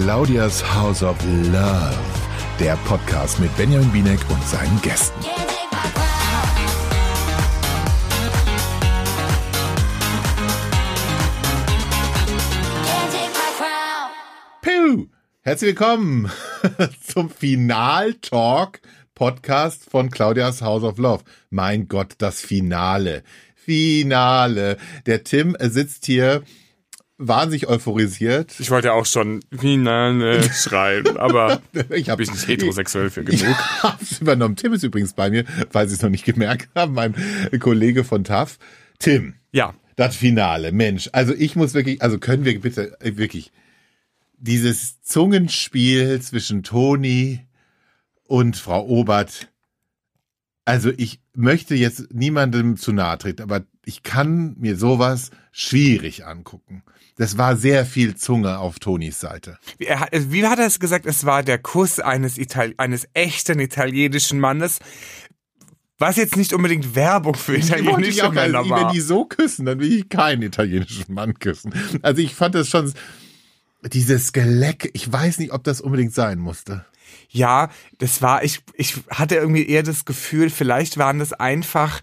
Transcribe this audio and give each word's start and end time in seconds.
Claudias 0.00 0.62
House 0.62 1.02
of 1.02 1.16
Love, 1.50 1.98
der 2.60 2.76
Podcast 2.86 3.40
mit 3.40 3.54
Benjamin 3.56 3.90
Binek 3.90 4.20
und 4.30 4.42
seinen 4.46 4.80
Gästen. 4.80 5.18
Puh. 14.62 15.08
Herzlich 15.40 15.70
willkommen 15.70 16.30
zum 17.04 17.28
Final-Talk 17.28 18.80
Podcast 19.16 19.90
von 19.90 20.10
Claudias 20.10 20.62
House 20.62 20.84
of 20.84 20.98
Love. 20.98 21.24
Mein 21.50 21.88
Gott, 21.88 22.14
das 22.18 22.40
Finale. 22.40 23.24
Finale. 23.56 24.76
Der 25.06 25.24
Tim 25.24 25.56
sitzt 25.58 26.06
hier 26.06 26.44
wahnsinnig 27.18 27.68
euphorisiert. 27.68 28.54
Ich 28.58 28.70
wollte 28.70 28.92
auch 28.92 29.04
schon 29.04 29.40
Finale 29.56 30.42
schreiben, 30.54 31.16
aber 31.18 31.60
ich 31.90 32.08
habe 32.08 32.24
bin 32.24 32.32
nicht 32.32 32.48
heterosexuell 32.48 33.10
für 33.10 33.24
genug. 33.24 33.42
Ich 33.42 33.82
hab's 33.82 34.20
übernommen. 34.20 34.56
Tim 34.56 34.72
ist 34.72 34.84
übrigens 34.84 35.12
bei 35.12 35.28
mir, 35.28 35.44
falls 35.70 35.90
Sie 35.90 35.96
es 35.96 36.02
noch 36.02 36.10
nicht 36.10 36.24
gemerkt 36.24 36.68
haben, 36.74 36.94
mein 36.94 37.14
Kollege 37.58 38.04
von 38.04 38.24
TAF. 38.24 38.58
Tim. 38.98 39.34
Ja. 39.52 39.74
Das 39.96 40.14
Finale, 40.16 40.70
Mensch. 40.70 41.10
Also 41.12 41.34
ich 41.34 41.56
muss 41.56 41.74
wirklich, 41.74 42.02
also 42.02 42.18
können 42.18 42.44
wir 42.44 42.60
bitte 42.60 43.00
äh, 43.00 43.16
wirklich 43.16 43.50
dieses 44.38 45.02
Zungenspiel 45.02 46.22
zwischen 46.22 46.62
Toni 46.62 47.40
und 48.22 48.56
Frau 48.56 48.86
Obert. 48.86 49.48
Also 50.68 50.92
ich 50.94 51.20
möchte 51.34 51.74
jetzt 51.74 52.12
niemandem 52.12 52.76
zu 52.76 52.92
nahe 52.92 53.16
treten, 53.16 53.40
aber 53.40 53.62
ich 53.86 54.02
kann 54.02 54.54
mir 54.58 54.76
sowas 54.76 55.30
schwierig 55.50 56.26
angucken. 56.26 56.82
Das 57.16 57.38
war 57.38 57.56
sehr 57.56 57.86
viel 57.86 58.16
Zunge 58.16 58.58
auf 58.58 58.78
Tonis 58.78 59.18
Seite. 59.18 59.58
Wie, 59.78 59.88
hat, 59.88 60.10
wie 60.12 60.46
hat 60.46 60.58
er 60.58 60.66
es 60.66 60.78
gesagt? 60.78 61.06
Es 61.06 61.24
war 61.24 61.42
der 61.42 61.56
Kuss 61.56 62.00
eines, 62.00 62.36
Itali 62.36 62.74
eines 62.76 63.08
echten 63.14 63.60
italienischen 63.60 64.40
Mannes. 64.40 64.80
Was 65.96 66.16
jetzt 66.16 66.36
nicht 66.36 66.52
unbedingt 66.52 66.94
Werbung 66.94 67.34
für 67.34 67.56
italienische 67.56 68.28
auch, 68.28 68.32
Männer 68.34 68.58
also, 68.58 68.70
war. 68.70 68.88
Wenn 68.88 68.92
die 68.92 69.00
so 69.00 69.24
küssen, 69.24 69.64
dann 69.64 69.80
will 69.80 69.90
ich 69.90 70.10
keinen 70.10 70.42
italienischen 70.42 71.14
Mann 71.14 71.32
küssen. 71.38 71.72
Also 72.02 72.20
ich 72.20 72.34
fand 72.34 72.54
das 72.54 72.68
schon, 72.68 72.92
dieses 73.90 74.34
Geleck, 74.34 74.90
ich 74.92 75.10
weiß 75.10 75.38
nicht, 75.38 75.52
ob 75.52 75.64
das 75.64 75.80
unbedingt 75.80 76.12
sein 76.12 76.38
musste. 76.38 76.84
Ja, 77.28 77.68
das 77.98 78.22
war, 78.22 78.42
ich, 78.42 78.60
ich 78.74 78.96
hatte 79.10 79.36
irgendwie 79.36 79.68
eher 79.68 79.82
das 79.82 80.04
Gefühl, 80.04 80.50
vielleicht 80.50 80.98
waren 80.98 81.18
das 81.18 81.32
einfach 81.32 82.00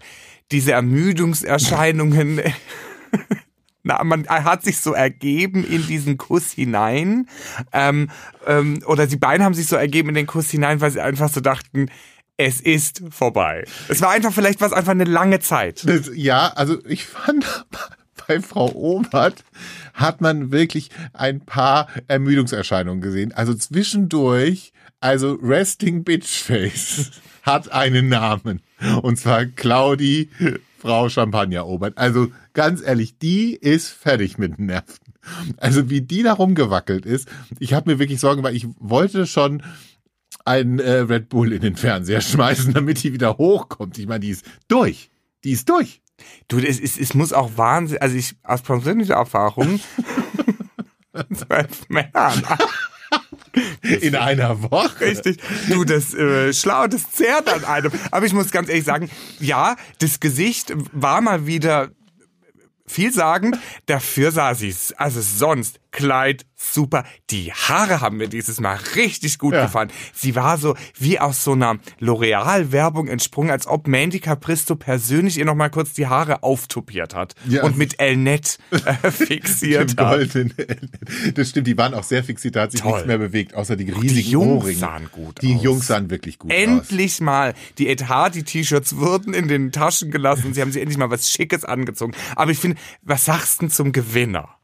diese 0.52 0.72
Ermüdungserscheinungen. 0.72 2.40
Na, 3.82 4.02
man 4.02 4.28
hat 4.28 4.64
sich 4.64 4.78
so 4.78 4.94
ergeben 4.94 5.64
in 5.64 5.86
diesen 5.86 6.18
Kuss 6.18 6.50
hinein. 6.52 7.28
Ähm, 7.72 8.10
ähm, 8.46 8.82
oder 8.86 9.06
die 9.06 9.16
beiden 9.16 9.44
haben 9.44 9.54
sich 9.54 9.66
so 9.66 9.76
ergeben 9.76 10.08
in 10.08 10.16
den 10.16 10.26
Kuss 10.26 10.50
hinein, 10.50 10.80
weil 10.80 10.90
sie 10.90 11.00
einfach 11.00 11.28
so 11.28 11.40
dachten, 11.40 11.88
es 12.36 12.60
ist 12.60 13.02
vorbei. 13.10 13.64
Es 13.88 14.00
war 14.02 14.10
einfach, 14.10 14.32
vielleicht 14.32 14.60
was 14.60 14.72
einfach 14.72 14.92
eine 14.92 15.04
lange 15.04 15.40
Zeit. 15.40 15.88
Das, 15.88 16.10
ja, 16.14 16.48
also 16.54 16.84
ich 16.84 17.06
fand 17.06 17.66
bei 18.26 18.40
Frau 18.40 18.72
Obert 18.72 19.44
hat 19.94 20.20
man 20.20 20.52
wirklich 20.52 20.90
ein 21.12 21.40
paar 21.40 21.88
Ermüdungserscheinungen 22.08 23.00
gesehen. 23.00 23.32
Also 23.32 23.54
zwischendurch, 23.54 24.72
also 25.00 25.34
Resting 25.42 26.04
Bitch 26.04 26.42
Face 26.42 27.10
hat 27.42 27.72
einen 27.72 28.08
Namen. 28.08 28.62
Und 29.02 29.18
zwar 29.18 29.46
Claudi 29.46 30.28
Frau 30.78 31.08
Champagner 31.08 31.66
Obert. 31.66 31.96
Also 31.96 32.28
ganz 32.52 32.82
ehrlich, 32.82 33.18
die 33.18 33.54
ist 33.54 33.88
fertig 33.88 34.38
mit 34.38 34.58
Nerven. 34.58 34.94
Also 35.56 35.90
wie 35.90 36.00
die 36.00 36.22
da 36.22 36.34
rumgewackelt 36.34 37.04
ist, 37.04 37.28
ich 37.58 37.74
habe 37.74 37.90
mir 37.90 37.98
wirklich 37.98 38.20
Sorgen, 38.20 38.42
weil 38.42 38.54
ich 38.54 38.66
wollte 38.78 39.26
schon 39.26 39.62
einen 40.44 40.78
äh, 40.78 40.98
Red 40.98 41.28
Bull 41.28 41.52
in 41.52 41.60
den 41.60 41.76
Fernseher 41.76 42.20
schmeißen, 42.20 42.72
damit 42.74 43.02
die 43.02 43.12
wieder 43.12 43.36
hochkommt. 43.36 43.98
Ich 43.98 44.06
meine, 44.06 44.20
die 44.20 44.30
ist 44.30 44.44
durch. 44.68 45.10
Die 45.42 45.50
ist 45.50 45.68
durch. 45.68 46.00
Du, 46.48 46.58
es, 46.58 46.80
es, 46.80 46.98
es 46.98 47.14
muss 47.14 47.32
auch 47.32 47.52
Wahnsinn, 47.56 47.98
also 47.98 48.16
ich 48.16 48.36
aus 48.42 48.62
persönlicher 48.62 49.14
Erfahrung, 49.14 49.80
zwölf 51.34 51.88
Männern. 51.88 52.42
In 53.82 54.16
einer 54.16 54.62
Woche. 54.62 55.00
Richtig. 55.00 55.38
Du, 55.68 55.84
das 55.84 56.12
äh, 56.14 56.52
schlau, 56.52 56.86
das 56.86 57.10
zehrt 57.10 57.48
an 57.48 57.64
einem. 57.64 57.92
Aber 58.10 58.26
ich 58.26 58.32
muss 58.32 58.50
ganz 58.50 58.68
ehrlich 58.68 58.84
sagen, 58.84 59.10
ja, 59.38 59.76
das 60.00 60.20
Gesicht 60.20 60.72
war 60.92 61.20
mal 61.20 61.46
wieder 61.46 61.90
vielsagend. 62.86 63.58
Dafür 63.86 64.32
sah 64.32 64.54
sie 64.54 64.74
also 64.96 65.20
sonst 65.20 65.80
Kleid 65.96 66.44
super. 66.54 67.04
Die 67.30 67.52
Haare 67.52 68.00
haben 68.00 68.16
mir 68.18 68.28
dieses 68.28 68.60
Mal 68.60 68.78
richtig 68.94 69.38
gut 69.38 69.54
Ja. 69.54 69.64
gefallen. 69.64 69.90
Sie 70.14 70.34
war 70.34 70.58
so 70.58 70.74
wie 70.98 71.18
aus 71.18 71.42
so 71.44 71.52
einer 71.52 71.78
L'Oreal-Werbung 72.00 73.08
entsprungen, 73.08 73.50
als 73.50 73.66
ob 73.66 73.86
Mandy 73.88 74.20
Capristo 74.20 74.74
persönlich 74.76 75.38
ihr 75.38 75.44
noch 75.44 75.54
mal 75.54 75.70
kurz 75.70 75.92
die 75.92 76.06
Haare 76.06 76.42
auftopiert 76.42 77.14
hat 77.14 77.34
Ja. 77.46 77.62
und 77.62 77.78
mit 77.78 77.98
Elnett 78.00 78.58
äh, 78.70 79.10
fixiert 79.10 79.96
hat. 79.98 80.28
Das 81.34 81.50
stimmt, 81.50 81.66
die 81.66 81.76
waren 81.78 81.94
auch 81.94 82.02
sehr 82.04 82.24
fixiert, 82.24 82.56
da 82.56 82.62
hat 82.62 82.72
sich 82.72 82.80
Toll. 82.80 82.92
nichts 82.92 83.06
mehr 83.06 83.18
bewegt, 83.18 83.54
außer 83.54 83.76
die 83.76 83.84
Die 83.86 83.92
riesigen 83.92 84.30
Jungs 84.30 84.64
Ohrringe. 84.64 84.78
sahen 84.78 85.08
gut 85.12 85.42
Die 85.42 85.54
aus. 85.56 85.62
Jungs 85.62 85.86
sahen 85.86 86.10
wirklich 86.10 86.38
gut 86.38 86.50
aus. 86.52 86.56
Endlich 86.58 87.20
mal. 87.20 87.54
Die 87.78 87.88
Ed 87.88 88.08
Hardy-T-Shirts 88.08 88.96
wurden 88.96 89.34
in 89.34 89.48
den 89.48 89.72
Taschen 89.72 90.10
gelassen. 90.10 90.52
Sie 90.54 90.60
haben 90.60 90.72
sich 90.72 90.82
endlich 90.82 90.98
mal 90.98 91.10
was 91.10 91.30
Schickes 91.30 91.64
angezogen. 91.64 92.12
Aber 92.34 92.50
ich 92.50 92.58
finde, 92.58 92.76
was 93.02 93.24
sagst 93.24 93.60
du 93.60 93.66
denn 93.66 93.70
zum 93.70 93.92
Gewinner? 93.92 94.55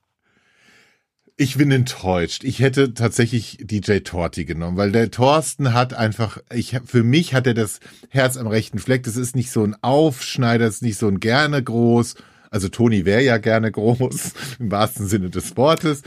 Ich 1.36 1.56
bin 1.56 1.70
enttäuscht. 1.70 2.44
Ich 2.44 2.60
hätte 2.60 2.94
tatsächlich 2.94 3.58
DJ 3.60 3.98
Torti 3.98 4.44
genommen, 4.44 4.76
weil 4.76 4.92
der 4.92 5.10
Thorsten 5.10 5.72
hat 5.72 5.94
einfach, 5.94 6.38
ich, 6.52 6.78
für 6.84 7.02
mich 7.02 7.34
hat 7.34 7.46
er 7.46 7.54
das 7.54 7.80
Herz 8.10 8.36
am 8.36 8.46
rechten 8.46 8.78
Fleck. 8.78 9.02
Das 9.04 9.16
ist 9.16 9.34
nicht 9.34 9.50
so 9.50 9.64
ein 9.64 9.74
Aufschneider, 9.82 10.66
das 10.66 10.76
ist 10.76 10.82
nicht 10.82 10.98
so 10.98 11.08
ein 11.08 11.20
gerne 11.20 11.62
groß. 11.62 12.16
Also 12.50 12.68
Toni 12.68 13.06
wäre 13.06 13.22
ja 13.22 13.38
gerne 13.38 13.72
groß, 13.72 14.32
im 14.58 14.70
wahrsten 14.70 15.06
Sinne 15.08 15.30
des 15.30 15.56
Wortes. 15.56 16.02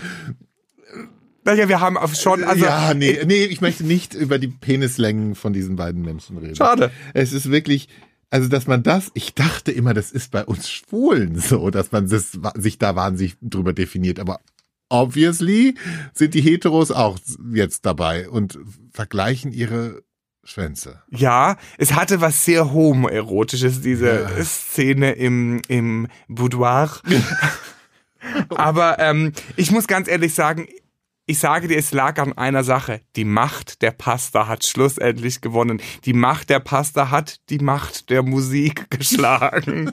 Naja, 1.43 1.69
wir 1.69 1.79
haben 1.79 1.97
schon, 2.15 2.43
also. 2.43 2.65
ja, 2.65 2.93
nee, 2.93 3.19
nee, 3.25 3.45
ich 3.45 3.61
möchte 3.61 3.83
nicht 3.83 4.13
über 4.13 4.39
die 4.39 4.47
Penislängen 4.47 5.35
von 5.35 5.53
diesen 5.53 5.75
beiden 5.75 6.01
Menschen 6.03 6.37
reden. 6.37 6.55
Schade. 6.55 6.91
Es 7.13 7.33
ist 7.33 7.51
wirklich, 7.51 7.87
also 8.29 8.47
dass 8.47 8.67
man 8.67 8.83
das, 8.83 9.11
ich 9.13 9.33
dachte 9.33 9.71
immer, 9.71 9.93
das 9.93 10.11
ist 10.11 10.31
bei 10.31 10.43
uns 10.43 10.69
Schwulen 10.69 11.39
so, 11.39 11.69
dass 11.69 11.91
man 11.91 12.09
das, 12.09 12.37
sich 12.55 12.77
da 12.77 12.95
wahnsinnig 12.95 13.37
drüber 13.41 13.73
definiert, 13.73 14.19
aber 14.19 14.39
obviously 14.89 15.75
sind 16.13 16.33
die 16.33 16.41
Heteros 16.41 16.91
auch 16.91 17.17
jetzt 17.53 17.85
dabei 17.85 18.29
und 18.29 18.57
vergleichen 18.91 19.51
ihre 19.51 20.03
Schwänze. 20.43 21.01
Ja, 21.09 21.57
es 21.77 21.93
hatte 21.93 22.21
was 22.21 22.45
sehr 22.45 22.71
homoerotisches, 22.71 23.81
diese 23.81 24.29
Ja. 24.37 24.43
Szene 24.43 25.13
im, 25.13 25.61
im 25.67 26.07
Boudoir. 26.27 26.91
Aber 28.49 28.99
ähm, 28.99 29.33
ich 29.55 29.71
muss 29.71 29.87
ganz 29.87 30.07
ehrlich 30.07 30.33
sagen, 30.33 30.67
ich 31.27 31.39
sage 31.39 31.67
dir, 31.67 31.77
es 31.77 31.91
lag 31.91 32.19
an 32.19 32.33
einer 32.37 32.63
Sache. 32.63 33.01
Die 33.15 33.25
Macht 33.25 33.81
der 33.81 33.91
Pasta 33.91 34.47
hat 34.47 34.63
schlussendlich 34.63 35.41
gewonnen. 35.41 35.81
Die 36.05 36.13
Macht 36.13 36.51
der 36.51 36.59
Pasta 36.59 37.09
hat 37.09 37.37
die 37.49 37.59
Macht 37.59 38.11
der 38.11 38.21
Musik 38.21 38.89
geschlagen. 38.91 39.91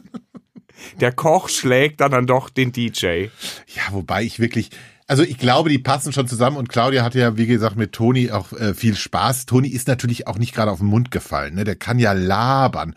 Der 1.00 1.12
Koch 1.12 1.48
schlägt 1.48 2.00
dann, 2.00 2.12
dann 2.12 2.26
doch 2.26 2.50
den 2.50 2.72
DJ. 2.72 3.26
Ja, 3.74 3.82
wobei 3.90 4.24
ich 4.24 4.40
wirklich, 4.40 4.70
also 5.06 5.22
ich 5.22 5.38
glaube, 5.38 5.70
die 5.70 5.78
passen 5.78 6.12
schon 6.12 6.26
zusammen 6.26 6.56
und 6.56 6.68
Claudia 6.68 7.02
hatte 7.04 7.18
ja, 7.18 7.36
wie 7.36 7.46
gesagt, 7.46 7.76
mit 7.76 7.92
Toni 7.92 8.30
auch 8.30 8.52
äh, 8.52 8.74
viel 8.74 8.96
Spaß. 8.96 9.46
Toni 9.46 9.68
ist 9.68 9.88
natürlich 9.88 10.26
auch 10.26 10.38
nicht 10.38 10.54
gerade 10.54 10.70
auf 10.70 10.78
den 10.78 10.88
Mund 10.88 11.10
gefallen, 11.10 11.54
ne? 11.54 11.64
Der 11.64 11.76
kann 11.76 11.98
ja 11.98 12.12
labern. 12.12 12.94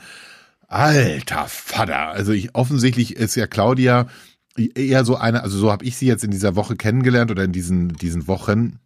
Alter 0.68 1.48
Vater. 1.48 2.10
Also 2.10 2.32
ich 2.32 2.56
offensichtlich 2.56 3.16
ist 3.16 3.36
ja 3.36 3.48
Claudia 3.48 4.08
eher 4.58 5.06
so 5.06 5.16
eine, 5.16 5.44
also 5.44 5.58
so 5.58 5.72
habe 5.72 5.86
ich 5.86 5.98
sie 5.98 6.08
jetzt 6.08 6.24
in 6.24 6.32
dieser 6.32 6.56
Woche 6.56 6.76
kennengelernt 6.76 7.32
oder 7.32 7.44
in 7.44 7.52
diesen, 7.52 7.90
diesen 7.94 8.28
Wochen, 8.28 8.80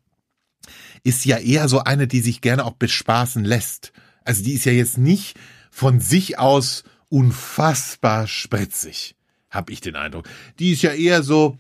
ist 1.04 1.26
ja 1.26 1.38
eher 1.38 1.68
so 1.70 1.80
eine, 1.80 2.08
die 2.08 2.20
sich 2.20 2.42
gerne 2.42 2.66
auch 2.66 2.74
bespaßen 2.74 3.44
lässt. 3.44 3.94
Also 4.26 4.44
die 4.44 4.54
ist 4.54 4.66
ja 4.66 4.72
jetzt 4.72 4.98
nicht 4.98 5.38
von 5.72 6.00
sich 6.00 6.40
aus 6.40 6.84
unfassbar 7.10 8.28
spritzig, 8.28 9.16
habe 9.50 9.72
ich 9.72 9.82
den 9.82 9.96
Eindruck. 9.96 10.28
Die 10.60 10.72
ist 10.72 10.82
ja 10.82 10.92
eher 10.92 11.24
so, 11.24 11.58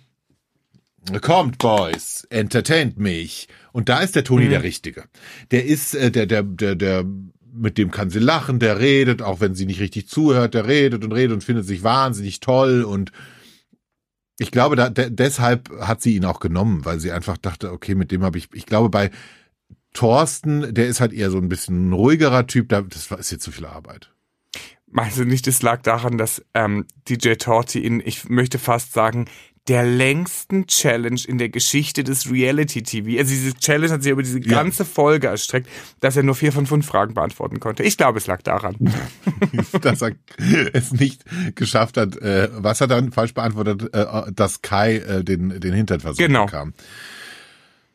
kommt 1.21 1.57
Boys, 1.57 2.25
entertaint 2.29 2.97
mich. 2.99 3.47
Und 3.71 3.89
da 3.89 3.99
ist 3.99 4.15
der 4.15 4.23
Toni 4.23 4.49
der 4.49 4.63
Richtige. 4.63 5.05
Der 5.51 5.65
ist, 5.65 5.95
äh, 5.95 6.11
der, 6.11 6.25
der, 6.25 6.43
der, 6.43 6.75
der, 6.75 7.05
mit 7.51 7.77
dem 7.77 7.91
kann 7.91 8.09
sie 8.09 8.19
lachen, 8.19 8.59
der 8.59 8.79
redet, 8.79 9.21
auch 9.21 9.39
wenn 9.39 9.55
sie 9.55 9.65
nicht 9.65 9.79
richtig 9.79 10.07
zuhört, 10.07 10.53
der 10.53 10.67
redet 10.67 11.03
und 11.03 11.11
redet 11.11 11.33
und 11.33 11.43
findet 11.43 11.65
sich 11.65 11.83
wahnsinnig 11.83 12.39
toll 12.39 12.83
und 12.83 13.11
ich 14.41 14.51
glaube, 14.51 14.77
da, 14.77 14.89
de, 14.89 15.09
deshalb 15.09 15.69
hat 15.81 16.01
sie 16.01 16.15
ihn 16.15 16.23
auch 16.23 16.39
genommen, 16.39 16.85
weil 16.85 16.99
sie 16.99 17.11
einfach 17.11 17.37
dachte, 17.37 17.71
okay, 17.73 17.93
mit 17.93 18.11
dem 18.11 18.23
habe 18.23 18.37
ich, 18.37 18.47
ich 18.53 18.65
glaube, 18.65 18.89
bei 18.89 19.11
Thorsten, 19.93 20.73
der 20.73 20.87
ist 20.87 21.01
halt 21.01 21.11
eher 21.11 21.29
so 21.29 21.37
ein 21.37 21.49
bisschen 21.49 21.89
ein 21.89 21.93
ruhigerer 21.93 22.47
Typ, 22.47 22.69
da, 22.69 22.81
das 22.81 23.11
ist 23.11 23.31
jetzt 23.31 23.43
zu 23.43 23.51
viel 23.51 23.65
Arbeit. 23.65 24.11
Meinst 24.91 25.17
du 25.17 25.25
nicht, 25.25 25.47
es 25.47 25.61
lag 25.61 25.81
daran, 25.81 26.17
dass 26.17 26.43
ähm, 26.53 26.85
DJ 27.07 27.33
Torti 27.33 27.79
in, 27.79 28.01
ich 28.03 28.27
möchte 28.29 28.57
fast 28.57 28.93
sagen, 28.93 29.25
der 29.69 29.83
längsten 29.83 30.65
Challenge 30.65 31.19
in 31.27 31.37
der 31.37 31.49
Geschichte 31.49 32.03
des 32.03 32.31
Reality-TV. 32.31 33.19
Also 33.19 33.29
diese 33.29 33.53
Challenge 33.53 33.93
hat 33.93 34.01
sich 34.01 34.11
über 34.11 34.23
diese 34.23 34.39
ganze 34.39 34.81
ja. 34.81 34.89
Folge 34.89 35.27
erstreckt, 35.27 35.69
dass 35.99 36.17
er 36.17 36.23
nur 36.23 36.33
vier 36.33 36.51
von 36.51 36.65
fünf 36.65 36.87
Fragen 36.87 37.13
beantworten 37.13 37.59
konnte. 37.59 37.83
Ich 37.83 37.95
glaube, 37.95 38.17
es 38.17 38.25
lag 38.25 38.41
daran. 38.41 38.75
dass 39.81 40.01
er 40.01 40.13
es 40.73 40.91
nicht 40.91 41.23
geschafft 41.55 41.97
hat. 41.97 42.17
Äh, 42.17 42.49
was 42.51 42.81
hat 42.81 42.89
er 42.89 42.95
dann 42.99 43.11
falsch 43.11 43.35
beantwortet? 43.35 43.93
Äh, 43.93 44.31
dass 44.33 44.63
Kai 44.63 44.97
äh, 44.97 45.23
den, 45.23 45.59
den 45.59 45.73
Hintern 45.73 45.99
versucht 45.99 46.17
genau. 46.19 46.45
bekam. 46.45 46.73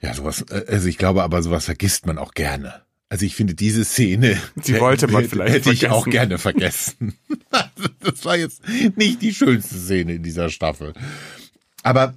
Ja, 0.01 0.15
sowas, 0.15 0.45
also 0.49 0.87
ich 0.87 0.99
glaube 0.99 1.25
aber, 1.25 1.43
sowas 1.43 1.65
vergisst 1.65 2.07
man 2.07 2.19
auch 2.19 2.35
gerne. 2.35 2.83
Also 3.09 3.27
ich 3.27 3.37
finde 3.37 3.55
diese 3.55 3.85
Szene, 3.85 4.39
die 4.57 4.81
wollte 4.81 5.09
man 5.09 5.29
vielleicht 5.29 5.55
hätte 5.55 5.73
ich 5.73 5.89
auch 5.89 6.07
gerne 6.07 6.39
vergessen. 6.39 7.15
das 8.01 8.25
war 8.25 8.37
jetzt 8.37 8.63
nicht 8.97 9.23
die 9.23 9.35
schönste 9.35 9.77
Szene 9.77 10.15
in 10.15 10.23
dieser 10.23 10.51
Staffel. 10.51 10.95
Aber 11.83 12.15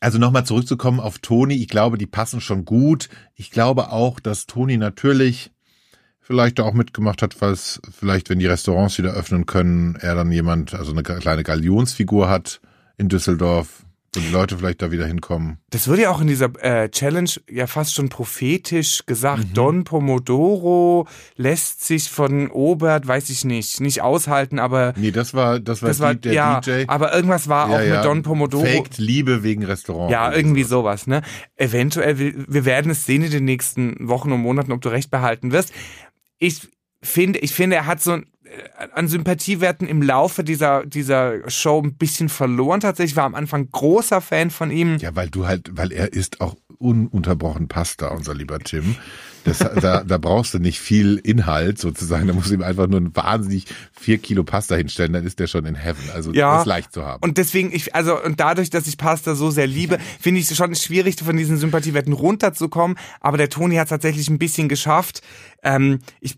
also 0.00 0.18
nochmal 0.18 0.46
zurückzukommen 0.46 1.00
auf 1.00 1.18
Toni, 1.18 1.54
ich 1.54 1.68
glaube, 1.68 1.98
die 1.98 2.06
passen 2.06 2.40
schon 2.40 2.64
gut. 2.64 3.08
Ich 3.34 3.50
glaube 3.50 3.90
auch, 3.90 4.20
dass 4.20 4.46
Toni 4.46 4.76
natürlich 4.76 5.50
vielleicht 6.20 6.60
auch 6.60 6.74
mitgemacht 6.74 7.22
hat, 7.22 7.40
weil 7.40 7.52
es 7.52 7.80
vielleicht, 7.90 8.30
wenn 8.30 8.38
die 8.38 8.46
Restaurants 8.46 8.98
wieder 8.98 9.14
öffnen 9.14 9.46
können, 9.46 9.96
er 9.96 10.14
dann 10.14 10.30
jemand, 10.30 10.74
also 10.74 10.92
eine 10.92 11.02
kleine 11.02 11.42
Galionsfigur 11.42 12.28
hat 12.28 12.60
in 12.96 13.08
Düsseldorf, 13.08 13.84
wo 14.14 14.20
die 14.20 14.30
Leute 14.30 14.56
vielleicht 14.56 14.80
da 14.80 14.90
wieder 14.90 15.06
hinkommen. 15.06 15.58
Das 15.70 15.86
wird 15.86 15.98
ja 16.00 16.10
auch 16.10 16.20
in 16.20 16.26
dieser 16.28 16.50
äh, 16.62 16.88
Challenge 16.88 17.30
ja 17.50 17.66
fast 17.66 17.94
schon 17.94 18.08
prophetisch 18.08 19.04
gesagt. 19.06 19.50
Mhm. 19.50 19.54
Don 19.54 19.84
Pomodoro 19.84 21.06
lässt 21.36 21.86
sich 21.86 22.08
von 22.08 22.50
Obert, 22.50 23.06
weiß 23.06 23.28
ich 23.30 23.44
nicht, 23.44 23.80
nicht 23.80 24.00
aushalten, 24.00 24.58
aber. 24.58 24.94
Nee, 24.96 25.10
das 25.10 25.34
war, 25.34 25.60
das 25.60 25.82
war, 25.82 25.88
das 25.88 26.00
war 26.00 26.14
der 26.14 26.32
ja, 26.32 26.60
DJ. 26.60 26.84
Aber 26.86 27.14
irgendwas 27.14 27.48
war 27.48 27.68
ja, 27.68 27.76
auch 27.76 27.82
ja. 27.82 27.96
mit 27.96 28.04
Don 28.04 28.22
Pomodoro. 28.22 28.64
Faked 28.64 28.98
Liebe 28.98 29.42
wegen 29.42 29.64
Restaurant. 29.64 30.10
Ja, 30.10 30.32
irgendwie 30.32 30.64
sowas, 30.64 31.06
ne? 31.06 31.22
Eventuell, 31.56 32.18
wir 32.18 32.64
werden 32.64 32.90
es 32.90 33.04
sehen 33.04 33.22
in 33.22 33.30
den 33.30 33.44
nächsten 33.44 34.08
Wochen 34.08 34.32
und 34.32 34.40
Monaten, 34.40 34.72
ob 34.72 34.80
du 34.80 34.88
recht 34.88 35.10
behalten 35.10 35.52
wirst. 35.52 35.72
Ich 36.38 36.68
finde, 37.02 37.38
ich 37.40 37.52
finde, 37.52 37.76
er 37.76 37.86
hat 37.86 38.02
so 38.02 38.12
ein, 38.12 38.26
an 38.94 39.08
Sympathiewerten 39.08 39.86
im 39.88 40.02
Laufe 40.02 40.44
dieser, 40.44 40.86
dieser 40.86 41.48
Show 41.50 41.80
ein 41.82 41.94
bisschen 41.94 42.28
verloren 42.28 42.80
tatsächlich. 42.80 43.12
Ich 43.12 43.16
war 43.16 43.24
am 43.24 43.34
Anfang 43.34 43.70
großer 43.70 44.20
Fan 44.20 44.50
von 44.50 44.70
ihm. 44.70 44.98
Ja, 44.98 45.14
weil 45.14 45.28
du 45.28 45.46
halt, 45.46 45.70
weil 45.72 45.92
er 45.92 46.12
isst 46.12 46.40
auch 46.40 46.56
ununterbrochen 46.78 47.68
Pasta, 47.68 48.08
unser 48.08 48.34
lieber 48.34 48.58
Tim. 48.60 48.96
Das, 49.44 49.58
da, 49.58 50.04
da 50.04 50.18
brauchst 50.18 50.54
du 50.54 50.58
nicht 50.58 50.78
viel 50.78 51.16
Inhalt 51.22 51.78
sozusagen. 51.78 52.26
Da 52.26 52.34
musst 52.34 52.50
du 52.50 52.54
ihm 52.54 52.62
einfach 52.62 52.86
nur 52.86 53.00
ein 53.00 53.16
wahnsinnig 53.16 53.66
vier 53.92 54.18
Kilo 54.18 54.44
Pasta 54.44 54.74
hinstellen, 54.74 55.12
dann 55.12 55.26
ist 55.26 55.38
der 55.38 55.46
schon 55.46 55.64
in 55.64 55.74
Heaven. 55.74 56.10
Also 56.14 56.32
ja, 56.32 56.52
das 56.52 56.62
ist 56.62 56.66
leicht 56.66 56.92
zu 56.92 57.04
haben. 57.04 57.22
Und 57.22 57.38
deswegen, 57.38 57.72
ich, 57.72 57.94
also, 57.94 58.22
und 58.22 58.40
dadurch, 58.40 58.70
dass 58.70 58.86
ich 58.86 58.98
Pasta 58.98 59.34
so 59.34 59.50
sehr 59.50 59.66
liebe, 59.66 59.98
finde 60.20 60.40
ich 60.40 60.50
es 60.50 60.56
schon 60.56 60.74
schwierig, 60.74 61.16
von 61.16 61.36
diesen 61.36 61.56
Sympathiewerten 61.56 62.12
runterzukommen. 62.12 62.98
Aber 63.20 63.38
der 63.38 63.48
Toni 63.48 63.76
hat 63.76 63.86
es 63.86 63.90
tatsächlich 63.90 64.28
ein 64.28 64.38
bisschen 64.38 64.68
geschafft. 64.68 65.22
Ähm, 65.62 66.00
ich 66.20 66.36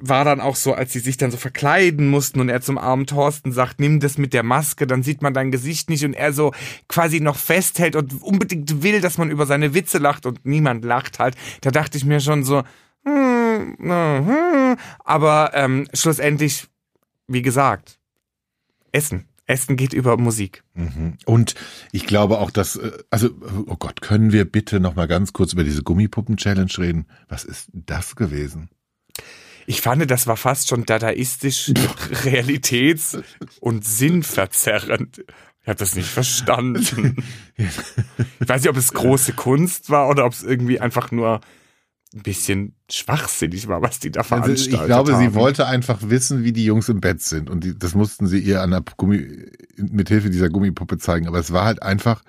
war 0.00 0.24
dann 0.24 0.40
auch 0.40 0.56
so, 0.56 0.74
als 0.74 0.92
sie 0.92 0.98
sich 0.98 1.16
dann 1.16 1.30
so 1.30 1.36
verkleiden 1.36 2.08
mussten 2.08 2.40
und 2.40 2.48
er 2.48 2.60
zum 2.60 2.78
armen 2.78 3.06
Thorsten 3.06 3.52
sagt, 3.52 3.80
nimm 3.80 4.00
das 4.00 4.18
mit 4.18 4.32
der 4.32 4.42
Maske, 4.42 4.86
dann 4.86 5.02
sieht 5.02 5.22
man 5.22 5.34
dein 5.34 5.50
Gesicht 5.50 5.90
nicht 5.90 6.04
und 6.04 6.14
er 6.14 6.32
so 6.32 6.52
quasi 6.88 7.20
noch 7.20 7.36
festhält 7.36 7.96
und 7.96 8.22
unbedingt 8.22 8.82
will, 8.82 9.00
dass 9.00 9.18
man 9.18 9.30
über 9.30 9.46
seine 9.46 9.74
Witze 9.74 9.98
lacht 9.98 10.26
und 10.26 10.44
niemand 10.44 10.84
lacht 10.84 11.18
halt. 11.18 11.36
Da 11.60 11.70
dachte 11.70 11.98
ich 11.98 12.04
mir 12.04 12.20
schon 12.20 12.44
so, 12.44 12.62
hm, 13.04 13.76
hm, 13.78 14.76
aber 15.04 15.52
ähm, 15.54 15.86
schlussendlich, 15.94 16.66
wie 17.28 17.42
gesagt, 17.42 17.98
Essen. 18.92 19.26
Essen 19.46 19.76
geht 19.76 19.92
über 19.92 20.16
Musik. 20.16 20.62
Mhm. 20.74 21.14
Und 21.26 21.54
ich 21.90 22.06
glaube 22.06 22.38
auch, 22.38 22.50
dass, 22.52 22.76
äh, 22.76 22.92
also, 23.10 23.30
oh 23.66 23.76
Gott, 23.76 24.00
können 24.00 24.32
wir 24.32 24.44
bitte 24.44 24.78
noch 24.78 24.94
mal 24.94 25.08
ganz 25.08 25.32
kurz 25.32 25.52
über 25.52 25.64
diese 25.64 25.82
Gummipuppen-Challenge 25.82 26.72
reden? 26.78 27.06
Was 27.28 27.44
ist 27.44 27.68
das 27.72 28.14
gewesen? 28.14 28.70
Ich 29.66 29.80
fand, 29.80 30.10
das 30.10 30.26
war 30.26 30.36
fast 30.36 30.68
schon 30.68 30.84
dadaistisch, 30.84 31.72
realitäts- 32.24 33.22
und 33.60 33.84
sinnverzerrend. 33.84 35.24
Ich 35.62 35.68
habe 35.68 35.78
das 35.78 35.94
nicht 35.94 36.08
verstanden. 36.08 37.16
Ich 37.56 38.48
weiß 38.48 38.62
nicht, 38.62 38.70
ob 38.70 38.76
es 38.76 38.92
große 38.92 39.34
Kunst 39.34 39.90
war 39.90 40.08
oder 40.08 40.24
ob 40.24 40.32
es 40.32 40.42
irgendwie 40.42 40.80
einfach 40.80 41.10
nur 41.10 41.40
ein 42.14 42.22
bisschen 42.22 42.74
schwachsinnig 42.90 43.68
war, 43.68 43.82
was 43.82 44.00
die 44.00 44.10
da 44.10 44.22
veranstaltet 44.22 44.72
also 44.72 44.82
ich 44.82 44.86
glaube, 44.86 45.12
haben. 45.12 45.22
sie 45.22 45.34
wollte 45.34 45.66
einfach 45.66 46.00
wissen, 46.02 46.42
wie 46.42 46.52
die 46.52 46.64
Jungs 46.64 46.88
im 46.88 47.00
Bett 47.00 47.22
sind 47.22 47.48
und 47.48 47.62
die, 47.62 47.78
das 47.78 47.94
mussten 47.94 48.26
sie 48.26 48.40
ihr 48.40 48.62
an 48.62 48.70
der 48.72 48.82
Gummi, 48.96 49.46
mit 49.76 50.08
Hilfe 50.08 50.30
dieser 50.30 50.48
Gummipuppe 50.48 50.98
zeigen. 50.98 51.28
Aber 51.28 51.38
es 51.38 51.52
war 51.52 51.64
halt 51.64 51.82
einfach 51.82 52.22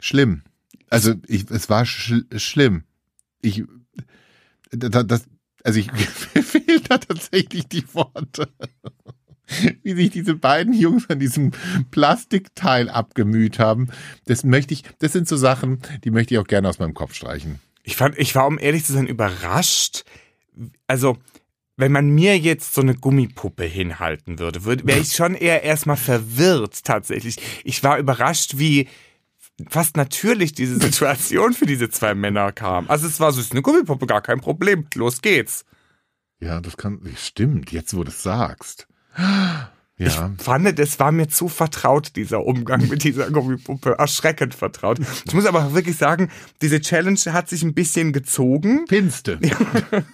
schlimm. 0.00 0.42
Also 0.88 1.14
ich, 1.26 1.50
es 1.50 1.68
war 1.68 1.84
sch 1.84 2.24
schlimm. 2.36 2.84
Ich, 3.42 3.64
das, 4.70 5.24
also 5.68 5.80
ich 5.80 5.92
mir 6.34 6.42
fehlen 6.42 6.82
da 6.88 6.96
tatsächlich 6.96 7.68
die 7.68 7.84
Worte. 7.94 8.48
Wie 9.82 9.94
sich 9.94 10.10
diese 10.10 10.34
beiden 10.34 10.72
Jungs 10.72 11.08
an 11.10 11.20
diesem 11.20 11.52
Plastikteil 11.90 12.88
abgemüht 12.88 13.58
haben. 13.58 13.88
Das 14.24 14.44
möchte 14.44 14.72
ich, 14.72 14.84
das 14.98 15.12
sind 15.12 15.28
so 15.28 15.36
Sachen, 15.36 15.80
die 16.04 16.10
möchte 16.10 16.34
ich 16.34 16.40
auch 16.40 16.46
gerne 16.46 16.70
aus 16.70 16.78
meinem 16.78 16.94
Kopf 16.94 17.14
streichen. 17.14 17.60
Ich 17.82 17.96
fand, 17.96 18.18
ich 18.18 18.34
war, 18.34 18.46
um 18.46 18.58
ehrlich 18.58 18.84
zu 18.84 18.94
sein, 18.94 19.06
überrascht. 19.06 20.04
Also, 20.86 21.18
wenn 21.76 21.92
man 21.92 22.10
mir 22.10 22.38
jetzt 22.38 22.74
so 22.74 22.80
eine 22.80 22.94
Gummipuppe 22.94 23.64
hinhalten 23.64 24.38
würde, 24.38 24.64
würde 24.64 24.86
wäre 24.86 25.00
ich 25.02 25.14
schon 25.14 25.34
eher 25.34 25.64
erstmal 25.64 25.96
verwirrt 25.98 26.82
tatsächlich. 26.84 27.36
Ich 27.64 27.82
war 27.82 27.98
überrascht, 27.98 28.56
wie, 28.56 28.88
fast 29.68 29.96
natürlich 29.96 30.52
diese 30.52 30.78
Situation 30.80 31.52
für 31.52 31.66
diese 31.66 31.90
zwei 31.90 32.14
Männer 32.14 32.52
kam. 32.52 32.88
Also 32.88 33.06
es 33.06 33.20
war 33.20 33.32
so, 33.32 33.40
es 33.40 33.46
ist 33.46 33.52
eine 33.52 33.62
Gummipuppe, 33.62 34.06
gar 34.06 34.22
kein 34.22 34.40
Problem. 34.40 34.86
Los 34.94 35.20
geht's. 35.22 35.64
Ja, 36.40 36.60
das 36.60 36.76
kann, 36.76 37.00
stimmt, 37.16 37.72
jetzt 37.72 37.96
wo 37.96 38.04
du 38.04 38.10
es 38.10 38.22
sagst. 38.22 38.86
Ja. 39.16 40.32
Ich 40.36 40.42
fand, 40.44 40.78
es 40.78 41.00
war 41.00 41.10
mir 41.10 41.28
zu 41.28 41.48
vertraut, 41.48 42.14
dieser 42.14 42.44
Umgang 42.44 42.88
mit 42.88 43.02
dieser 43.02 43.30
Gummipuppe. 43.32 43.96
Erschreckend 43.98 44.54
vertraut. 44.54 45.00
Ich 45.26 45.34
muss 45.34 45.44
aber 45.44 45.74
wirklich 45.74 45.96
sagen, 45.96 46.30
diese 46.62 46.80
Challenge 46.80 47.18
hat 47.32 47.48
sich 47.48 47.64
ein 47.64 47.74
bisschen 47.74 48.12
gezogen. 48.12 48.84
Pinste. 48.86 49.40
Ja. 49.42 50.02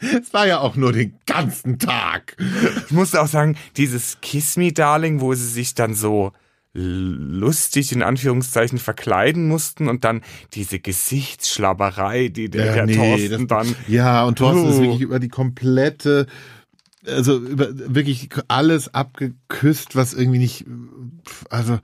Es 0.00 0.32
war 0.32 0.46
ja 0.46 0.60
auch 0.60 0.76
nur 0.76 0.92
den 0.92 1.18
ganzen 1.26 1.80
Tag. 1.80 2.36
Ich 2.86 2.92
muss 2.92 3.16
auch 3.16 3.26
sagen, 3.26 3.56
dieses 3.76 4.18
Kiss 4.20 4.56
Me 4.56 4.72
Darling, 4.72 5.20
wo 5.20 5.34
sie 5.34 5.48
sich 5.48 5.74
dann 5.74 5.92
so 5.92 6.32
lustig 6.78 7.92
in 7.92 8.02
Anführungszeichen 8.02 8.78
verkleiden 8.78 9.48
mussten 9.48 9.88
und 9.88 10.04
dann 10.04 10.22
diese 10.54 10.78
Gesichtsschlabberei, 10.78 12.28
die 12.28 12.48
der, 12.48 12.66
ja, 12.66 12.74
der 12.74 12.86
nee, 12.86 12.94
Thorsten 12.94 13.48
das, 13.48 13.66
dann. 13.66 13.76
Ja, 13.88 14.24
und 14.24 14.38
Thorsten 14.38 14.66
uh. 14.66 14.70
ist 14.70 14.80
wirklich 14.80 15.00
über 15.00 15.18
die 15.18 15.28
komplette, 15.28 16.26
also 17.06 17.38
über 17.38 17.68
wirklich 17.72 18.28
alles 18.48 18.94
abgeküsst, 18.94 19.96
was 19.96 20.14
irgendwie 20.14 20.38
nicht, 20.38 20.64
also. 21.50 21.78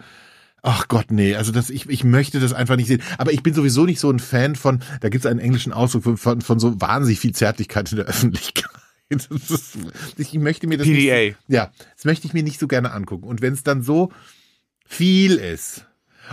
Ach 0.66 0.88
Gott, 0.88 1.10
nee, 1.10 1.34
also 1.34 1.52
das, 1.52 1.68
ich, 1.68 1.90
ich 1.90 2.04
möchte 2.04 2.40
das 2.40 2.54
einfach 2.54 2.76
nicht 2.76 2.86
sehen. 2.86 3.02
Aber 3.18 3.34
ich 3.34 3.42
bin 3.42 3.52
sowieso 3.52 3.84
nicht 3.84 4.00
so 4.00 4.10
ein 4.10 4.18
Fan 4.18 4.56
von, 4.56 4.80
da 5.02 5.10
gibt 5.10 5.26
es 5.26 5.30
einen 5.30 5.38
englischen 5.38 5.74
Ausdruck 5.74 6.04
von, 6.04 6.16
von, 6.16 6.40
von 6.40 6.58
so 6.58 6.80
wahnsinnig 6.80 7.20
viel 7.20 7.34
Zärtlichkeit 7.34 7.92
in 7.92 7.98
der 7.98 8.06
Öffentlichkeit. 8.06 8.70
Ist, 9.10 9.76
ich 10.16 10.32
möchte 10.32 10.66
mir 10.66 10.78
das 10.78 10.86
PDA. 10.86 11.16
Nicht, 11.16 11.36
ja, 11.48 11.70
das 11.94 12.06
möchte 12.06 12.26
ich 12.26 12.32
mir 12.32 12.42
nicht 12.42 12.58
so 12.58 12.66
gerne 12.66 12.92
angucken. 12.92 13.28
Und 13.28 13.42
wenn 13.42 13.52
es 13.52 13.62
dann 13.62 13.82
so 13.82 14.10
viel 14.84 15.36
ist. 15.36 15.86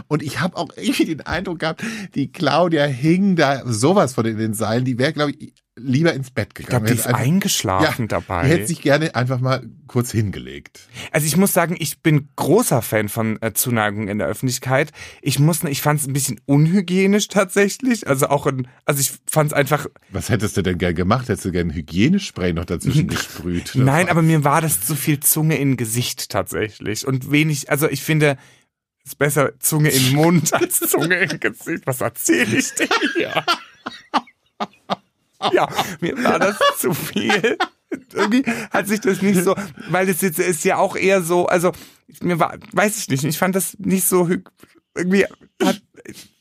Und 0.08 0.24
ich 0.24 0.40
habe 0.40 0.56
auch 0.58 0.70
irgendwie 0.76 1.06
den 1.06 1.22
Eindruck 1.22 1.60
gehabt, 1.60 1.84
die 2.16 2.32
Claudia 2.32 2.86
hing 2.86 3.36
da 3.36 3.64
sowas 3.66 4.14
von 4.14 4.26
in 4.26 4.38
den 4.38 4.54
Seilen, 4.54 4.86
die 4.86 4.98
wäre, 4.98 5.14
glaube 5.14 5.32
ich, 5.32 5.54
lieber 5.76 6.14
ins 6.14 6.32
Bett 6.32 6.54
gegangen. 6.54 6.66
Ich 6.66 6.70
glaube, 6.70 6.88
die 6.88 6.94
ist 6.94 7.08
einfach, 7.08 7.22
eingeschlafen 7.22 8.04
ja, 8.04 8.08
dabei. 8.08 8.44
Die 8.44 8.50
hätte 8.50 8.68
sich 8.68 8.82
gerne 8.82 9.16
einfach 9.16 9.40
mal 9.40 9.66
kurz 9.88 10.12
hingelegt. 10.12 10.82
Also 11.12 11.28
ich 11.28 11.38
muss 11.38 11.54
sagen, 11.54 11.76
ich 11.80 12.02
bin 12.02 12.30
großer 12.36 12.82
Fan 12.82 13.10
von 13.10 13.42
äh, 13.42 13.54
Zuneigung 13.54 14.08
in 14.08 14.18
der 14.18 14.28
Öffentlichkeit. 14.28 14.92
Ich 15.22 15.40
muss, 15.40 15.64
ich 15.64 15.82
fand 15.82 16.02
es 16.02 16.08
ein 16.08 16.14
bisschen 16.14 16.42
unhygienisch 16.46 17.30
tatsächlich. 17.30 18.08
Also 18.08 18.28
auch 18.28 18.48
in, 18.48 18.68
also 18.86 19.00
ich 19.00 19.14
fand 19.26 19.52
es 19.52 19.54
einfach. 19.54 19.88
Was 20.10 20.30
hättest 20.30 20.58
du 20.58 20.62
denn 20.62 20.78
gern 20.78 20.96
gemacht? 20.96 21.30
Hättest 21.30 21.46
du 21.46 21.52
gern 21.52 21.74
Hygienespray 21.74 22.54
noch 22.54 22.66
dazwischen 22.66 23.08
gesprüht? 23.10 23.72
Nein, 23.76 24.10
aber 24.10 24.22
mir 24.22 24.44
war 24.44 24.62
das 24.62 24.82
zu 24.82 24.96
viel 24.96 25.20
Zunge 25.22 25.58
in 25.58 25.78
Gesicht 25.78 26.30
tatsächlich 26.30 27.08
und 27.08 27.32
wenig. 27.32 27.70
Also 27.70 27.90
ich 27.90 28.04
finde 28.04 28.38
ist 29.04 29.18
besser 29.18 29.60
Zunge 29.60 29.90
im 29.90 30.14
Mund 30.14 30.54
als 30.54 30.80
Zunge 30.80 31.18
im 31.18 31.40
Gesicht. 31.40 31.88
Was 31.88 32.02
erzähle 32.02 32.58
ich 32.58 32.74
dir 32.76 32.90
hier? 33.16 33.46
ja, 35.54 35.68
mir 36.00 36.24
war 36.24 36.40
das 36.40 36.58
zu 36.78 36.94
viel. 36.94 37.58
Irgendwie 38.14 38.44
hat 38.72 38.88
sich 38.88 39.02
das 39.02 39.22
nicht 39.22 39.44
so, 39.44 39.56
weil 39.90 40.08
das 40.08 40.22
jetzt 40.22 40.40
ist 40.40 40.64
ja 40.64 40.78
auch 40.78 40.96
eher 40.96 41.22
so, 41.22 41.48
also 41.48 41.72
mir 42.22 42.40
war, 42.40 42.58
weiß 42.72 42.98
ich 42.98 43.10
nicht, 43.10 43.24
ich 43.24 43.38
fand 43.38 43.56
das 43.56 43.78
nicht 43.80 44.06
so 44.06 44.30
irgendwie 44.96 45.26
hat, 45.62 45.82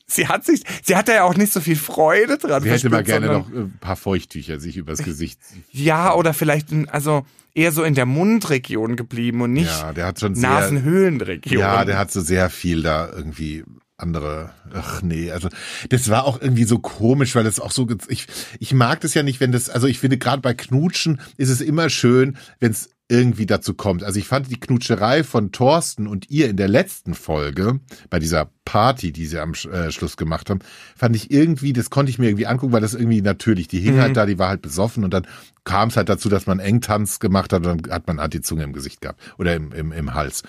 sie 0.07 0.27
hat 0.27 0.45
sich, 0.45 0.63
sie 0.83 0.95
hatte 0.95 1.13
ja 1.13 1.23
auch 1.23 1.35
nicht 1.35 1.51
so 1.51 1.59
viel 1.59 1.75
Freude 1.75 2.37
dran. 2.37 2.63
Sie 2.63 2.69
hätte 2.69 2.89
mal 2.89 3.03
gerne 3.03 3.27
noch 3.27 3.49
ein 3.49 3.77
paar 3.79 3.95
Feuchttücher 3.95 4.59
sich 4.59 4.77
übers 4.77 5.03
Gesicht. 5.03 5.39
Ja, 5.71 6.13
oder 6.15 6.33
vielleicht, 6.33 6.67
also 6.89 7.25
eher 7.53 7.71
so 7.71 7.83
in 7.83 7.95
der 7.95 8.05
Mundregion 8.05 8.95
geblieben 8.95 9.41
und 9.41 9.53
nicht 9.53 9.67
Ja, 9.67 9.93
der 9.93 10.05
hat 10.07 10.19
schon 10.19 10.35
sehr, 10.35 10.49
Nasenhöhlenregion. 10.49 11.59
ja, 11.59 11.85
der 11.85 11.97
hat 11.97 12.11
so 12.11 12.21
sehr 12.21 12.49
viel 12.49 12.81
da 12.81 13.09
irgendwie 13.13 13.63
andere, 14.01 14.51
ach 14.73 15.01
nee, 15.01 15.31
also 15.31 15.49
das 15.89 16.09
war 16.09 16.25
auch 16.25 16.41
irgendwie 16.41 16.63
so 16.63 16.79
komisch, 16.79 17.35
weil 17.35 17.43
das 17.43 17.59
auch 17.59 17.71
so, 17.71 17.87
ich, 18.07 18.27
ich 18.59 18.73
mag 18.73 19.01
das 19.01 19.13
ja 19.13 19.23
nicht, 19.23 19.39
wenn 19.39 19.51
das, 19.51 19.69
also 19.69 19.87
ich 19.87 19.99
finde 19.99 20.17
gerade 20.17 20.41
bei 20.41 20.53
Knutschen 20.53 21.21
ist 21.37 21.49
es 21.49 21.61
immer 21.61 21.89
schön, 21.89 22.37
wenn 22.59 22.71
es 22.71 22.89
irgendwie 23.11 23.45
dazu 23.45 23.73
kommt. 23.73 24.03
Also 24.03 24.19
ich 24.19 24.27
fand 24.27 24.49
die 24.49 24.59
Knutscherei 24.59 25.25
von 25.25 25.51
Thorsten 25.51 26.07
und 26.07 26.29
ihr 26.29 26.49
in 26.49 26.55
der 26.55 26.69
letzten 26.69 27.13
Folge, 27.13 27.81
bei 28.09 28.19
dieser 28.19 28.49
Party, 28.63 29.11
die 29.11 29.25
sie 29.25 29.37
am 29.37 29.51
äh, 29.51 29.91
Schluss 29.91 30.15
gemacht 30.15 30.49
haben, 30.49 30.59
fand 30.95 31.17
ich 31.17 31.29
irgendwie, 31.29 31.73
das 31.73 31.89
konnte 31.89 32.09
ich 32.09 32.19
mir 32.19 32.29
irgendwie 32.29 32.47
angucken, 32.47 32.71
weil 32.71 32.79
das 32.79 32.93
irgendwie 32.93 33.21
natürlich, 33.21 33.67
die 33.67 33.81
hing 33.81 33.99
halt 33.99 34.15
da, 34.15 34.25
die 34.25 34.39
war 34.39 34.47
halt 34.47 34.61
besoffen 34.61 35.03
und 35.03 35.13
dann 35.13 35.27
kam 35.65 35.89
es 35.89 35.97
halt 35.97 36.07
dazu, 36.07 36.29
dass 36.29 36.47
man 36.47 36.59
Engtanz 36.59 37.19
gemacht 37.19 37.51
hat 37.51 37.65
und 37.67 37.83
dann 37.83 37.93
hat 37.93 38.07
man 38.07 38.21
halt 38.21 38.33
die 38.33 38.41
Zunge 38.41 38.63
im 38.63 38.71
Gesicht 38.71 39.01
gehabt 39.01 39.19
oder 39.37 39.55
im, 39.55 39.73
im, 39.73 39.91
im 39.91 40.13
Hals 40.13 40.43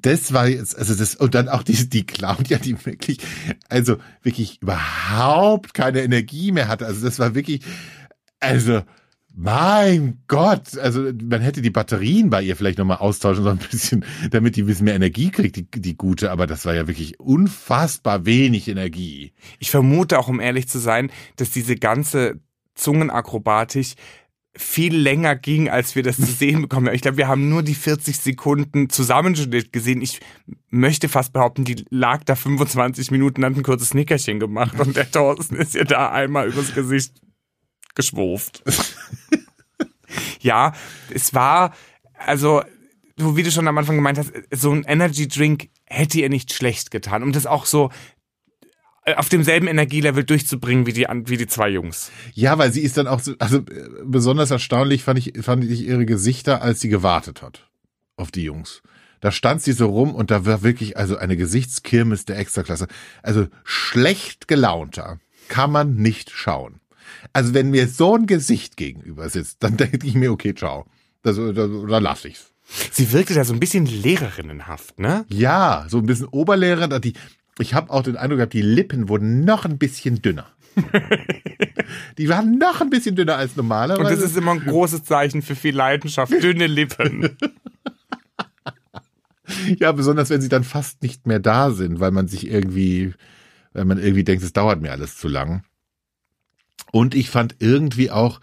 das 0.00 0.32
war 0.32 0.48
jetzt, 0.48 0.76
also 0.76 0.94
das, 0.94 1.14
und 1.14 1.34
dann 1.34 1.48
auch 1.48 1.62
die, 1.62 1.88
die 1.88 2.06
Claudia, 2.06 2.58
die 2.58 2.84
wirklich, 2.84 3.18
also 3.68 3.96
wirklich 4.22 4.60
überhaupt 4.62 5.74
keine 5.74 6.02
Energie 6.02 6.52
mehr 6.52 6.68
hatte. 6.68 6.86
Also 6.86 7.04
das 7.04 7.18
war 7.18 7.34
wirklich, 7.34 7.62
also, 8.40 8.82
mein 9.34 10.18
Gott, 10.28 10.76
also 10.76 11.10
man 11.22 11.40
hätte 11.40 11.62
die 11.62 11.70
Batterien 11.70 12.28
bei 12.28 12.42
ihr 12.42 12.54
vielleicht 12.54 12.78
nochmal 12.78 12.98
austauschen, 12.98 13.44
so 13.44 13.50
ein 13.50 13.58
bisschen, 13.58 14.04
damit 14.30 14.56
die 14.56 14.62
ein 14.62 14.66
bisschen 14.66 14.84
mehr 14.84 14.94
Energie 14.94 15.30
kriegt, 15.30 15.56
die, 15.56 15.66
die 15.70 15.96
gute, 15.96 16.30
aber 16.30 16.46
das 16.46 16.66
war 16.66 16.74
ja 16.74 16.86
wirklich 16.86 17.18
unfassbar 17.18 18.26
wenig 18.26 18.68
Energie. 18.68 19.32
Ich 19.58 19.70
vermute 19.70 20.18
auch, 20.18 20.28
um 20.28 20.38
ehrlich 20.38 20.68
zu 20.68 20.78
sein, 20.78 21.10
dass 21.36 21.50
diese 21.50 21.76
ganze 21.76 22.40
Zungenakrobatik 22.74 23.94
viel 24.54 24.94
länger 24.94 25.34
ging, 25.34 25.70
als 25.70 25.94
wir 25.96 26.02
das 26.02 26.16
zu 26.16 26.24
sehen 26.26 26.62
bekommen. 26.62 26.88
haben. 26.88 26.94
Ich 26.94 27.02
glaube, 27.02 27.16
wir 27.16 27.28
haben 27.28 27.48
nur 27.48 27.62
die 27.62 27.74
40 27.74 28.18
Sekunden 28.18 28.90
Zusammenschnitt 28.90 29.72
gesehen. 29.72 30.02
Ich 30.02 30.20
möchte 30.68 31.08
fast 31.08 31.32
behaupten, 31.32 31.64
die 31.64 31.84
lag 31.88 32.24
da 32.24 32.34
25 32.34 33.10
Minuten, 33.10 33.44
hat 33.44 33.56
ein 33.56 33.62
kurzes 33.62 33.94
Nickerchen 33.94 34.40
gemacht 34.40 34.78
und 34.78 34.96
der 34.96 35.10
Thorsten 35.10 35.56
ist 35.56 35.74
ihr 35.74 35.84
da 35.84 36.10
einmal 36.10 36.48
übers 36.48 36.74
Gesicht 36.74 37.14
geschwurft. 37.94 38.62
ja, 40.40 40.74
es 41.10 41.32
war, 41.32 41.74
also, 42.14 42.62
so 43.16 43.36
wie 43.36 43.42
du 43.42 43.50
schon 43.50 43.68
am 43.68 43.78
Anfang 43.78 43.96
gemeint 43.96 44.18
hast, 44.18 44.32
so 44.50 44.72
ein 44.72 44.84
Energy 44.84 45.28
Drink 45.28 45.70
hätte 45.86 46.20
ihr 46.20 46.28
nicht 46.28 46.52
schlecht 46.52 46.90
getan, 46.90 47.22
um 47.22 47.32
das 47.32 47.46
auch 47.46 47.64
so 47.64 47.90
auf 49.16 49.28
demselben 49.28 49.66
Energielevel 49.66 50.24
durchzubringen 50.24 50.86
wie 50.86 50.92
die, 50.92 51.06
wie 51.24 51.36
die 51.36 51.46
zwei 51.46 51.68
Jungs. 51.68 52.12
Ja, 52.34 52.58
weil 52.58 52.72
sie 52.72 52.82
ist 52.82 52.96
dann 52.96 53.08
auch 53.08 53.20
so, 53.20 53.34
also 53.38 53.58
äh, 53.58 53.88
besonders 54.04 54.50
erstaunlich 54.50 55.02
fand 55.02 55.18
ich, 55.18 55.44
fand 55.44 55.64
ich 55.64 55.86
ihre 55.86 56.06
Gesichter, 56.06 56.62
als 56.62 56.80
sie 56.80 56.88
gewartet 56.88 57.42
hat 57.42 57.68
auf 58.16 58.30
die 58.30 58.44
Jungs. 58.44 58.82
Da 59.20 59.30
stand 59.30 59.62
sie 59.62 59.72
so 59.72 59.86
rum 59.86 60.14
und 60.14 60.30
da 60.30 60.46
war 60.46 60.62
wirklich 60.62 60.96
also 60.96 61.16
eine 61.16 61.36
Gesichtskirmes 61.36 62.24
der 62.24 62.38
Extraklasse. 62.38 62.86
Also 63.22 63.46
schlecht 63.64 64.48
gelaunter 64.48 65.18
kann 65.48 65.70
man 65.70 65.94
nicht 65.96 66.30
schauen. 66.30 66.80
Also 67.32 67.54
wenn 67.54 67.70
mir 67.70 67.88
so 67.88 68.16
ein 68.16 68.26
Gesicht 68.26 68.76
gegenüber 68.76 69.28
sitzt, 69.28 69.62
dann 69.62 69.76
denke 69.78 70.06
ich 70.06 70.14
mir, 70.14 70.32
okay, 70.32 70.54
ciao. 70.54 70.86
Das, 71.22 71.36
das, 71.36 71.54
da 71.54 71.98
lass 71.98 72.24
ich's. 72.24 72.52
Sie 72.90 73.12
wirkte 73.12 73.34
da 73.34 73.44
so 73.44 73.52
ein 73.52 73.60
bisschen 73.60 73.86
lehrerinnenhaft, 73.86 74.98
ne? 74.98 75.24
Ja, 75.28 75.86
so 75.88 75.98
ein 75.98 76.06
bisschen 76.06 76.26
Oberlehrer, 76.28 76.88
da 76.88 76.98
die, 76.98 77.12
ich 77.58 77.74
habe 77.74 77.90
auch 77.90 78.02
den 78.02 78.16
Eindruck 78.16 78.38
gehabt, 78.38 78.54
die 78.54 78.62
Lippen 78.62 79.08
wurden 79.08 79.44
noch 79.44 79.64
ein 79.64 79.78
bisschen 79.78 80.22
dünner. 80.22 80.46
die 82.18 82.28
waren 82.28 82.58
noch 82.58 82.80
ein 82.80 82.90
bisschen 82.90 83.14
dünner 83.14 83.36
als 83.36 83.56
normalerweise. 83.56 84.00
Und 84.00 84.10
das 84.10 84.22
ist 84.22 84.36
immer 84.36 84.52
ein 84.52 84.60
großes 84.64 85.04
Zeichen 85.04 85.42
für 85.42 85.54
viel 85.54 85.74
Leidenschaft. 85.74 86.32
Dünne 86.42 86.66
Lippen. 86.66 87.36
Ja, 89.78 89.92
besonders 89.92 90.30
wenn 90.30 90.40
sie 90.40 90.48
dann 90.48 90.64
fast 90.64 91.02
nicht 91.02 91.26
mehr 91.26 91.40
da 91.40 91.70
sind, 91.72 92.00
weil 92.00 92.10
man 92.10 92.26
sich 92.26 92.48
irgendwie, 92.48 93.12
weil 93.72 93.84
man 93.84 93.98
irgendwie 93.98 94.24
denkt, 94.24 94.42
es 94.42 94.52
dauert 94.52 94.80
mir 94.80 94.92
alles 94.92 95.16
zu 95.16 95.28
lang. 95.28 95.64
Und 96.90 97.14
ich 97.14 97.30
fand 97.30 97.56
irgendwie 97.58 98.10
auch, 98.10 98.40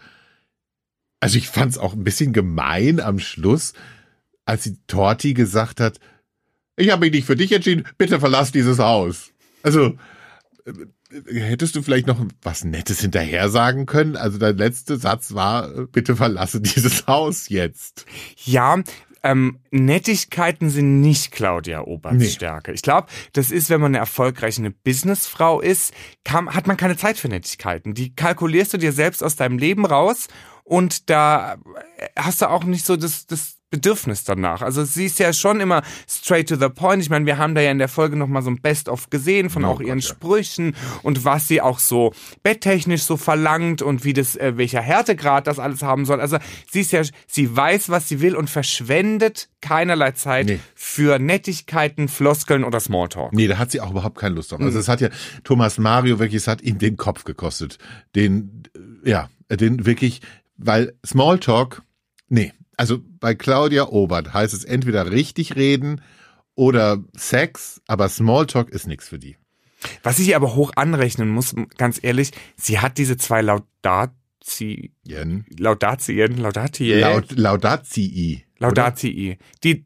also 1.18 1.36
ich 1.36 1.48
fand 1.48 1.72
es 1.72 1.78
auch 1.78 1.94
ein 1.94 2.04
bisschen 2.04 2.32
gemein 2.32 3.00
am 3.00 3.18
Schluss, 3.18 3.72
als 4.44 4.64
die 4.64 4.78
Torti 4.86 5.34
gesagt 5.34 5.80
hat, 5.80 6.00
ich 6.80 6.90
habe 6.90 7.00
mich 7.06 7.12
nicht 7.12 7.26
für 7.26 7.36
dich 7.36 7.52
entschieden, 7.52 7.86
bitte 7.98 8.20
verlass 8.20 8.52
dieses 8.52 8.78
Haus. 8.78 9.32
Also 9.62 9.96
äh, 10.64 11.40
hättest 11.40 11.76
du 11.76 11.82
vielleicht 11.82 12.06
noch 12.06 12.24
was 12.42 12.64
Nettes 12.64 13.00
hinterher 13.00 13.48
sagen 13.48 13.86
können? 13.86 14.16
Also 14.16 14.38
dein 14.38 14.56
letzter 14.56 14.96
Satz 14.96 15.34
war, 15.34 15.74
äh, 15.76 15.86
bitte 15.86 16.16
verlasse 16.16 16.60
dieses 16.60 17.06
Haus 17.06 17.48
jetzt. 17.48 18.06
Ja, 18.44 18.82
ähm, 19.22 19.58
Nettigkeiten 19.70 20.70
sind 20.70 21.00
nicht 21.00 21.30
Claudia 21.30 21.82
Oberts 21.82 22.16
Nee. 22.16 22.28
Stärke. 22.28 22.72
Ich 22.72 22.82
glaube, 22.82 23.08
das 23.34 23.50
ist, 23.50 23.68
wenn 23.68 23.80
man 23.80 23.90
eine 23.90 23.98
erfolgreiche 23.98 24.70
Businessfrau 24.70 25.60
ist, 25.60 25.92
kann, 26.24 26.54
hat 26.54 26.66
man 26.66 26.78
keine 26.78 26.96
Zeit 26.96 27.18
für 27.18 27.28
Nettigkeiten. 27.28 27.92
Die 27.92 28.14
kalkulierst 28.14 28.72
du 28.72 28.78
dir 28.78 28.92
selbst 28.92 29.22
aus 29.22 29.36
deinem 29.36 29.58
Leben 29.58 29.84
raus 29.84 30.28
und 30.64 31.10
da 31.10 31.58
hast 32.16 32.40
du 32.40 32.48
auch 32.48 32.64
nicht 32.64 32.86
so 32.86 32.96
das, 32.96 33.26
das 33.26 33.59
Bedürfnis 33.70 34.24
danach. 34.24 34.62
Also 34.62 34.84
sie 34.84 35.06
ist 35.06 35.18
ja 35.20 35.32
schon 35.32 35.60
immer 35.60 35.82
straight 36.08 36.48
to 36.48 36.56
the 36.56 36.68
point. 36.68 37.02
Ich 37.02 37.08
meine, 37.10 37.24
wir 37.24 37.38
haben 37.38 37.54
da 37.54 37.60
ja 37.60 37.70
in 37.70 37.78
der 37.78 37.88
Folge 37.88 38.16
nochmal 38.16 38.42
so 38.42 38.50
ein 38.50 38.60
Best-of 38.60 39.10
gesehen 39.10 39.48
von 39.48 39.64
Oh 39.64 39.68
auch 39.68 39.78
Gott, 39.78 39.86
ihren 39.86 40.00
ja. 40.00 40.06
Sprüchen 40.08 40.74
und 41.02 41.24
was 41.24 41.46
sie 41.46 41.60
auch 41.60 41.78
so 41.78 42.12
betttechnisch 42.42 43.04
so 43.04 43.16
verlangt 43.16 43.80
und 43.80 44.04
wie 44.04 44.12
das, 44.12 44.34
äh, 44.36 44.56
welcher 44.56 44.80
Härtegrad 44.80 45.46
das 45.46 45.58
alles 45.60 45.82
haben 45.82 46.04
soll. 46.04 46.20
Also 46.20 46.38
sie 46.70 46.80
ist 46.80 46.90
ja, 46.92 47.02
sie 47.28 47.56
weiß, 47.56 47.90
was 47.90 48.08
sie 48.08 48.20
will 48.20 48.34
und 48.34 48.50
verschwendet 48.50 49.48
keinerlei 49.60 50.12
Zeit 50.12 50.46
Nee. 50.46 50.58
für 50.74 51.18
Nettigkeiten, 51.18 52.08
Floskeln 52.08 52.64
oder 52.64 52.80
Smalltalk. 52.80 53.32
Nee, 53.32 53.46
da 53.46 53.58
hat 53.58 53.70
sie 53.70 53.80
auch 53.80 53.90
überhaupt 53.92 54.18
keine 54.18 54.34
Lust 54.34 54.50
drauf. 54.50 54.60
Also 54.60 54.78
es 54.78 54.88
hat 54.88 55.00
ja 55.00 55.10
Thomas 55.44 55.78
Mario 55.78 56.18
wirklich, 56.18 56.36
es 56.42 56.48
hat 56.48 56.62
ihm 56.62 56.78
den 56.78 56.96
Kopf 56.96 57.24
gekostet. 57.24 57.78
Den, 58.16 58.64
ja, 59.04 59.28
den 59.50 59.86
wirklich, 59.86 60.22
weil 60.56 60.94
Smalltalk, 61.06 61.82
nee, 62.28 62.52
also 62.80 62.98
bei 63.20 63.34
Claudia 63.34 63.88
Obert 63.88 64.32
heißt 64.32 64.54
es 64.54 64.64
entweder 64.64 65.10
richtig 65.10 65.54
reden 65.54 66.00
oder 66.54 67.04
Sex, 67.14 67.82
aber 67.86 68.08
Smalltalk 68.08 68.70
ist 68.70 68.86
nichts 68.86 69.06
für 69.06 69.18
die. 69.18 69.36
Was 70.02 70.18
ich 70.18 70.28
ihr 70.28 70.36
aber 70.36 70.54
hoch 70.54 70.72
anrechnen 70.76 71.28
muss, 71.28 71.54
ganz 71.76 72.00
ehrlich, 72.02 72.30
sie 72.56 72.78
hat 72.78 72.96
diese 72.96 73.18
zwei 73.18 73.42
Laudati, 73.42 74.94
Jen. 75.02 75.44
Laudatien, 75.58 76.38
Laudatien, 76.38 77.00
Laud, 77.00 77.32
Laudatii. 77.32 78.46
Laudatii, 78.58 79.36
die 79.62 79.84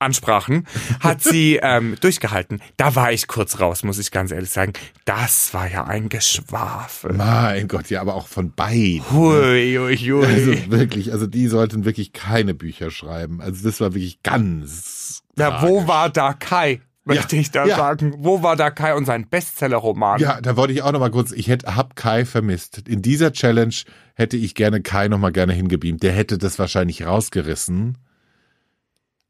Ansprachen 0.00 0.66
hat 1.00 1.22
sie 1.22 1.60
ähm, 1.62 1.96
durchgehalten. 2.00 2.60
Da 2.76 2.94
war 2.96 3.12
ich 3.12 3.28
kurz 3.28 3.60
raus, 3.60 3.82
muss 3.84 3.98
ich 3.98 4.10
ganz 4.10 4.32
ehrlich 4.32 4.50
sagen. 4.50 4.72
Das 5.04 5.52
war 5.54 5.70
ja 5.70 5.84
ein 5.84 6.08
Geschwafel. 6.08 7.12
Mein 7.12 7.68
Gott, 7.68 7.90
ja, 7.90 8.00
aber 8.00 8.14
auch 8.14 8.26
von 8.26 8.52
beiden. 8.52 9.02
Hui, 9.12 9.76
hui, 9.78 9.96
hui. 9.96 10.24
Also 10.24 10.70
wirklich, 10.70 11.12
also 11.12 11.26
die 11.26 11.46
sollten 11.48 11.84
wirklich 11.84 12.12
keine 12.12 12.54
Bücher 12.54 12.90
schreiben. 12.90 13.40
Also 13.40 13.62
das 13.68 13.80
war 13.80 13.94
wirklich 13.94 14.22
ganz. 14.22 15.22
ja, 15.36 15.62
wo 15.62 15.86
war 15.86 16.08
da 16.10 16.32
Kai? 16.32 16.80
Möchte 17.04 17.36
Ja, 17.36 17.40
ich 17.42 17.50
da 17.50 17.66
ja. 17.66 17.76
sagen. 17.76 18.14
Wo 18.18 18.42
war 18.42 18.56
da 18.56 18.70
Kai 18.70 18.94
und 18.94 19.04
sein 19.06 19.26
Bestseller-Roman? 19.28 20.20
Ja, 20.20 20.40
da 20.40 20.56
wollte 20.56 20.72
ich 20.74 20.82
auch 20.82 20.92
noch 20.92 21.00
mal 21.00 21.10
kurz, 21.10 21.32
ich 21.32 21.48
hätte 21.48 21.74
hab 21.74 21.96
Kai 21.96 22.24
vermisst. 22.24 22.86
In 22.88 23.02
dieser 23.02 23.32
Challenge 23.32 23.74
hätte 24.14 24.36
ich 24.36 24.54
gerne 24.54 24.80
Kai 24.82 25.08
noch 25.08 25.18
mal 25.18 25.32
gerne 25.32 25.52
hingebeamt. 25.54 26.02
Der 26.02 26.12
hätte 26.12 26.36
das 26.38 26.58
wahrscheinlich 26.58 27.04
rausgerissen. 27.06 27.96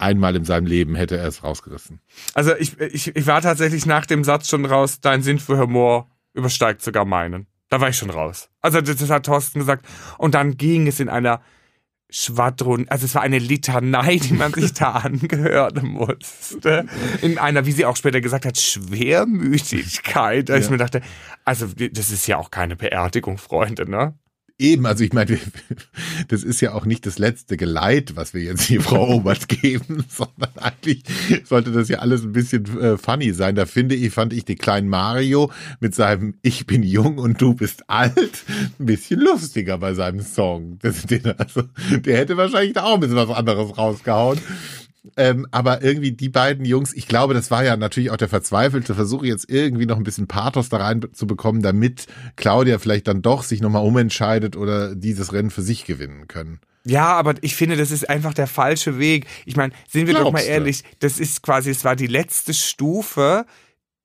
Einmal 0.01 0.35
in 0.37 0.45
seinem 0.45 0.67
Leben 0.67 0.95
hätte 0.95 1.17
er 1.19 1.27
es 1.29 1.43
rausgerissen. 1.45 2.01
Also 2.35 2.55
ich, 2.57 2.79
ich, 2.81 3.15
ich 3.15 3.27
war 3.27 3.41
tatsächlich 3.43 3.85
nach 3.87 4.07
dem 4.07 4.25
Satz 4.25 4.49
schon 4.49 4.65
raus, 4.65 5.01
dein 5.01 5.23
Sinn 5.23 5.39
für 5.39 5.59
Humor 5.59 6.09
übersteigt 6.33 6.83
sogar 6.83 7.05
meinen. 7.05 7.47
Da 7.69 7.81
war 7.81 7.89
ich 7.91 7.97
schon 7.97 8.11
raus. 8.11 8.49
Also 8.63 8.81
das, 8.81 8.97
das 8.97 9.11
hat 9.11 9.27
Thorsten 9.27 9.59
gesagt. 9.61 9.85
Und 10.19 10.35
dann 10.35 10.57
ging 10.57 10.87
es 10.87 11.01
in 11.01 11.09
einer 11.09 11.41
Schwadron, 12.13 12.87
also 12.89 13.05
es 13.05 13.15
war 13.15 13.23
eine 13.23 13.39
Litanei, 13.39 14.17
die 14.17 14.33
man 14.33 14.53
sich 14.53 14.73
da 14.73 14.91
angehören 14.95 15.87
musste. 15.87 16.87
In 17.23 17.39
einer, 17.39 17.67
wie 17.67 17.73
sie 17.73 17.85
auch 17.87 17.95
später 17.97 18.21
gesagt 18.21 18.45
hat, 18.47 18.59
Schwermütigkeit. 18.59 20.49
Da 20.49 20.57
ich 20.57 20.65
Ja. 20.65 20.71
mir 20.73 20.77
dachte, 20.79 21.03
also 21.45 21.67
das 21.69 22.11
ist 22.11 22.27
ja 22.27 22.37
auch 22.39 22.51
keine 22.51 22.75
Beerdigung, 22.77 23.39
Freunde, 23.39 23.89
ne? 23.89 24.15
Eben, 24.61 24.85
also 24.85 25.03
ich 25.03 25.15
meine, 25.15 25.39
das 26.29 26.45
ist 26.45 26.61
ja 26.61 26.75
auch 26.75 26.85
nicht 26.85 27.07
das 27.07 27.19
letzte 27.19 27.57
Geleit, 27.57 28.15
was 28.15 28.35
wir 28.35 28.43
jetzt 28.43 28.63
hier 28.63 28.81
Frau 28.83 29.15
Obert 29.15 29.49
geben, 29.49 30.05
sondern 30.11 30.51
eigentlich 30.57 31.03
sollte 31.45 31.73
das 31.73 31.89
ja 31.89 32.01
alles 32.01 32.23
ein 32.23 32.33
bisschen 32.33 32.79
äh, 32.79 32.99
funny 32.99 33.33
sein. 33.33 33.55
Da 33.55 33.65
finde 33.65 33.95
ich, 33.95 34.13
fand 34.13 34.35
ich 34.35 34.45
den 34.45 34.59
kleinen 34.59 34.91
Mario 34.91 35.51
mit 35.81 35.95
seinem 35.95 36.35
Ich 36.43 36.67
bin 36.67 36.83
jung 36.83 37.17
und 37.17 37.41
du 37.41 37.55
bist 37.55 37.89
alt 37.89 38.45
ein 38.79 38.85
bisschen 38.85 39.21
lustiger 39.21 39.79
bei 39.79 39.95
seinem 39.95 40.21
Song. 40.21 40.79
Das, 40.83 41.05
den, 41.05 41.25
also, 41.39 41.63
der 41.97 42.19
hätte 42.19 42.37
wahrscheinlich 42.37 42.75
da 42.75 42.85
auch 42.85 42.95
ein 42.95 43.01
bisschen 43.01 43.17
was 43.17 43.31
anderes 43.31 43.79
rausgehauen. 43.79 44.39
Ähm, 45.17 45.47
aber 45.51 45.83
irgendwie 45.83 46.13
die 46.13 46.29
beiden 46.29 46.67
Jungs, 46.67 46.93
ich 46.93 47.09
glaube, 47.09 47.33
das 47.33 47.51
war 47.51 47.65
ja 47.65 47.77
natürlich 47.77 48.11
auch 48.11 48.19
der 48.19 48.29
verzweifelte 48.29 48.95
Versuch, 48.95 49.25
jetzt 49.25 49.51
irgendwie 49.51 49.87
noch 49.87 49.97
ein 49.97 50.05
bisschen 50.05 50.29
Pathos 50.29 50.69
da 50.69 50.77
rein 50.77 51.01
zu 51.13 51.27
bekommen, 51.27 51.63
damit 51.63 52.07
Claudia 52.37 52.79
vielleicht 52.79 53.09
dann 53.09 53.23
doch 53.23 53.43
sich 53.43 53.63
nochmal 53.63 53.85
umentscheidet 53.85 54.57
oder 54.57 54.95
dieses 54.95 55.33
Rennen 55.33 55.51
für 55.51 55.63
sich 55.63 55.87
gewinnen 55.87 56.29
können. 56.29 56.61
Ja, 56.85 57.13
aber 57.13 57.35
ich 57.41 57.57
finde, 57.57 57.77
das 57.77 57.91
ist 57.91 58.09
einfach 58.09 58.35
der 58.35 58.47
falsche 58.47 58.99
Weg. 58.99 59.27
Ich 59.45 59.57
meine, 59.57 59.73
sind 59.89 60.07
wir 60.07 60.15
doch 60.15 60.25
mal 60.25 60.31
Glaubst 60.33 60.49
ehrlich, 60.49 60.85
das 60.99 61.19
ist 61.19 61.43
quasi, 61.43 61.71
es 61.71 61.85
war 61.85 61.97
die 61.97 62.07
letzte 62.07 62.55
Stufe 62.55 63.47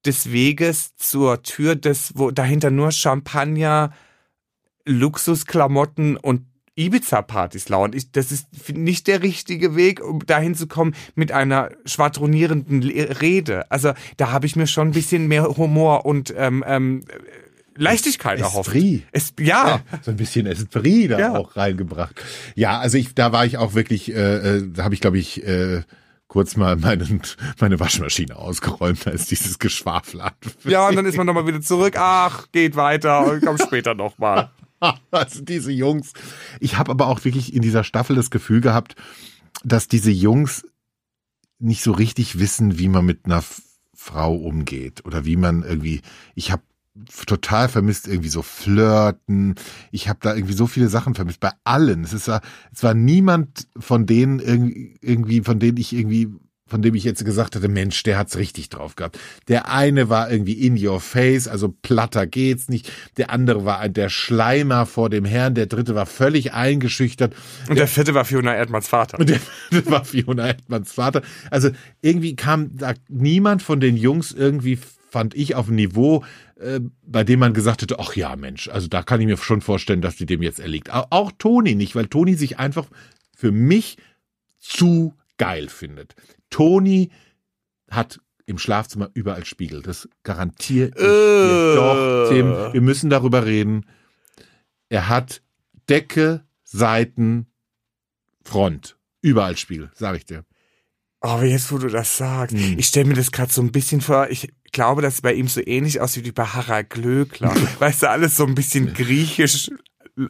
des 0.05 0.31
Weges 0.31 0.95
zur 0.95 1.41
Tür 1.41 1.75
des, 1.75 2.11
wo 2.15 2.31
dahinter 2.31 2.71
nur 2.71 2.91
Champagner, 2.91 3.93
Luxusklamotten 4.85 6.17
und 6.17 6.45
Ibiza-Partys 6.77 7.69
lauern. 7.69 7.91
Ich, 7.93 8.11
das 8.11 8.31
ist 8.31 8.47
nicht 8.73 9.07
der 9.07 9.23
richtige 9.23 9.75
Weg, 9.75 10.03
um 10.03 10.25
dahin 10.25 10.55
zu 10.55 10.67
kommen 10.67 10.93
mit 11.15 11.31
einer 11.31 11.69
schwadronierenden 11.85 12.83
Rede. 12.83 13.69
Also 13.71 13.93
da 14.17 14.31
habe 14.31 14.45
ich 14.45 14.55
mir 14.55 14.67
schon 14.67 14.89
ein 14.89 14.93
bisschen 14.93 15.27
mehr 15.27 15.57
Humor 15.57 16.05
und 16.05 16.33
ähm, 16.37 16.63
ähm, 16.67 17.03
Leichtigkeit 17.77 18.39
erhofft. 18.39 18.69
Esprit. 18.73 19.03
Es, 19.11 19.33
ja. 19.39 19.81
so 20.01 20.11
ein 20.11 20.17
bisschen 20.17 20.45
Esprit 20.47 21.11
da 21.11 21.19
Ja. 21.19 21.35
auch 21.35 21.55
reingebracht. 21.55 22.15
Ja, 22.55 22.79
also 22.79 22.97
ich, 22.97 23.13
da 23.15 23.31
war 23.31 23.45
ich 23.45 23.57
auch 23.57 23.73
wirklich, 23.73 24.13
äh, 24.13 24.57
äh, 24.57 24.63
da 24.71 24.83
habe 24.85 24.93
ich 24.93 25.01
glaube 25.01 25.17
ich 25.17 25.45
äh, 25.45 25.81
kurz 26.27 26.55
mal 26.57 26.75
meinen, 26.75 27.21
meine 27.59 27.79
Waschmaschine 27.79 28.35
ausgeräumt, 28.35 29.05
als 29.07 29.27
dieses 29.27 29.59
Geschwafel 29.59 30.21
an. 30.21 30.31
Ja, 30.63 30.87
und 30.87 30.95
dann 30.95 31.05
ist 31.05 31.17
man 31.17 31.25
nochmal 31.27 31.47
wieder 31.47 31.61
zurück. 31.61 31.95
Ach, 31.97 32.47
geht 32.51 32.75
weiter 32.75 33.25
und 33.25 33.45
kommt 33.45 33.61
später 33.61 33.93
nochmal. 33.93 34.49
Also 35.11 35.41
diese 35.41 35.71
Jungs. 35.71 36.13
Ich 36.59 36.77
habe 36.77 36.91
aber 36.91 37.07
auch 37.07 37.23
wirklich 37.25 37.53
in 37.53 37.61
dieser 37.61 37.83
Staffel 37.83 38.15
das 38.15 38.29
Gefühl 38.29 38.61
gehabt, 38.61 38.95
dass 39.63 39.87
diese 39.87 40.11
Jungs 40.11 40.65
nicht 41.59 41.81
so 41.81 41.91
richtig 41.91 42.39
wissen, 42.39 42.77
wie 42.77 42.89
man 42.89 43.05
mit 43.05 43.25
einer 43.25 43.43
Frau 43.93 44.35
umgeht 44.35 45.05
oder 45.05 45.25
wie 45.25 45.37
man 45.37 45.63
irgendwie. 45.63 46.01
Ich 46.35 46.51
habe 46.51 46.63
total 47.25 47.67
vermisst 47.69 48.07
irgendwie 48.07 48.29
so 48.29 48.41
flirten. 48.41 49.55
Ich 49.91 50.07
habe 50.07 50.19
da 50.21 50.33
irgendwie 50.33 50.53
so 50.53 50.67
viele 50.67 50.87
Sachen 50.87 51.15
vermisst 51.15 51.39
bei 51.39 51.51
allen. 51.63 52.03
Es 52.03 52.13
ist 52.13 52.27
es 52.27 52.83
war 52.83 52.93
niemand 52.93 53.67
von 53.77 54.05
denen 54.05 54.39
irgendwie 54.39 55.41
von 55.41 55.59
denen 55.59 55.77
ich 55.77 55.93
irgendwie 55.93 56.29
von 56.67 56.81
dem 56.81 56.95
ich 56.95 57.03
jetzt 57.03 57.23
gesagt 57.23 57.55
hatte, 57.55 57.67
Mensch, 57.67 58.01
der 58.03 58.17
hat's 58.17 58.37
richtig 58.37 58.69
drauf 58.69 58.95
gehabt. 58.95 59.19
Der 59.47 59.69
eine 59.69 60.09
war 60.09 60.31
irgendwie 60.31 60.53
in 60.53 60.83
your 60.83 60.99
face, 60.99 61.47
also 61.47 61.69
platter 61.83 62.25
geht's 62.25 62.69
nicht. 62.69 62.91
Der 63.17 63.29
andere 63.29 63.65
war 63.65 63.87
der 63.87 64.09
Schleimer 64.09 64.87
vor 64.87 65.11
dem 65.11 65.25
Herrn. 65.25 65.53
Der 65.53 65.67
dritte 65.67 65.93
war 65.93 66.07
völlig 66.07 66.53
eingeschüchtert. 66.53 67.35
Und 67.69 67.77
der 67.77 67.87
vierte 67.87 68.15
war 68.15 68.25
Fiona 68.25 68.55
Erdmanns 68.55 68.87
Vater. 68.87 69.19
Und 69.19 69.29
der 69.29 69.39
vierte 69.39 69.91
war 69.91 70.05
Fiona 70.05 70.47
Erdmanns 70.47 70.91
Vater. 70.91 71.21
Also 71.51 71.69
irgendwie 72.01 72.35
kam 72.35 72.75
da 72.75 72.93
niemand 73.09 73.61
von 73.61 73.79
den 73.79 73.95
Jungs 73.95 74.31
irgendwie, 74.31 74.79
fand 75.11 75.35
ich, 75.35 75.53
auf 75.53 75.67
ein 75.67 75.75
Niveau, 75.75 76.23
äh, 76.59 76.79
bei 77.05 77.23
dem 77.23 77.41
man 77.41 77.53
gesagt 77.53 77.83
hätte, 77.83 77.99
ach 77.99 78.15
ja, 78.15 78.35
Mensch, 78.35 78.69
also 78.69 78.87
da 78.87 79.03
kann 79.03 79.21
ich 79.21 79.27
mir 79.27 79.37
schon 79.37 79.61
vorstellen, 79.61 80.01
dass 80.01 80.15
die 80.15 80.25
dem 80.25 80.41
jetzt 80.41 80.59
erliegt. 80.59 80.91
Au- 80.91 81.05
Auch 81.11 81.31
Toni 81.37 81.75
nicht, 81.75 81.95
weil 81.95 82.07
Toni 82.07 82.33
sich 82.33 82.57
einfach 82.57 82.87
für 83.37 83.51
mich 83.51 83.97
zu 84.59 85.13
geil 85.37 85.69
findet. 85.69 86.15
Toni 86.49 87.11
hat 87.89 88.19
im 88.45 88.57
Schlafzimmer 88.57 89.09
überall 89.13 89.45
Spiegel. 89.45 89.81
Das 89.81 90.07
garantiere 90.23 90.89
ich 90.89 90.95
dir. 90.95 91.01
Äh. 91.01 91.75
Doch, 91.75 92.29
Tim, 92.29 92.73
wir 92.73 92.81
müssen 92.81 93.09
darüber 93.09 93.45
reden. 93.45 93.85
Er 94.89 95.09
hat 95.09 95.41
Decke, 95.89 96.45
Seiten, 96.63 97.47
Front. 98.43 98.97
Überall 99.21 99.57
Spiegel, 99.57 99.91
sag 99.95 100.17
ich 100.17 100.25
dir. 100.25 100.45
Oh, 101.21 101.29
aber 101.29 101.45
jetzt, 101.45 101.71
wo 101.71 101.79
du 101.79 101.87
das 101.87 102.17
sagst. 102.17 102.55
Hm. 102.55 102.77
Ich 102.77 102.87
stelle 102.87 103.07
mir 103.07 103.15
das 103.15 103.31
gerade 103.31 103.51
so 103.51 103.61
ein 103.61 103.71
bisschen 103.71 104.01
vor. 104.01 104.29
Ich 104.29 104.53
glaube, 104.71 105.01
dass 105.01 105.15
es 105.15 105.21
bei 105.21 105.33
ihm 105.33 105.47
so 105.47 105.59
ähnlich 105.65 105.99
aussieht 105.99 106.25
wie 106.25 106.31
bei 106.31 106.45
Harald 106.45 106.91
Glöckler. 106.91 107.51
weißt 107.79 108.03
du, 108.03 108.09
alles 108.09 108.35
so 108.35 108.45
ein 108.45 108.53
bisschen 108.53 108.93
griechisch 108.93 109.71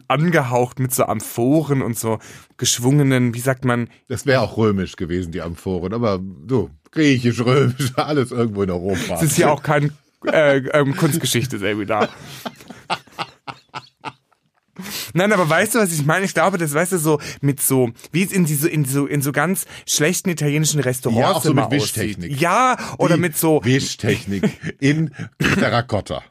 angehaucht 0.08 0.78
mit 0.80 0.92
so 0.92 1.04
Amphoren 1.04 1.82
und 1.82 1.98
so 1.98 2.18
geschwungenen, 2.56 3.34
wie 3.34 3.40
sagt 3.40 3.64
man, 3.64 3.88
Das 4.08 4.26
wäre 4.26 4.40
auch 4.40 4.56
römisch 4.56 4.96
gewesen, 4.96 5.32
die 5.32 5.42
Amphoren, 5.42 5.92
aber 5.94 6.20
so, 6.48 6.70
griechisch, 6.90 7.40
römisch, 7.44 7.92
alles 7.96 8.32
irgendwo 8.32 8.62
in 8.62 8.70
Europa. 8.70 9.14
es 9.16 9.22
ist 9.22 9.38
ja 9.38 9.50
auch 9.50 9.62
kein 9.62 9.92
äh, 10.26 10.58
ähm, 10.58 10.96
Kunstgeschichte-Seminar. 10.96 12.08
Nein, 15.14 15.32
aber 15.32 15.48
weißt 15.48 15.74
du, 15.74 15.78
was 15.78 15.90
ich 15.92 16.04
meine? 16.04 16.26
Ich 16.26 16.34
glaube, 16.34 16.58
das 16.58 16.74
weißt 16.74 16.92
du 16.92 16.98
so 16.98 17.18
mit 17.40 17.60
so, 17.62 17.90
wie 18.12 18.22
es 18.24 18.32
in 18.32 18.44
diese, 18.44 18.68
in 18.68 18.84
so, 18.84 19.06
in 19.06 19.22
so 19.22 19.32
ganz 19.32 19.64
schlechten 19.88 20.28
italienischen 20.28 20.80
Restaurants 20.80 21.20
Ja, 21.20 21.32
auch 21.32 21.42
so 21.42 21.54
mit 21.54 21.64
aussieht. 21.64 21.80
Wischtechnik. 21.80 22.40
Ja, 22.40 22.76
oder 22.98 23.14
Die 23.14 23.20
mit 23.22 23.38
so, 23.38 23.60
Wischtechnik 23.64 24.44
in 24.78 25.12
Terrakotta. 25.38 26.22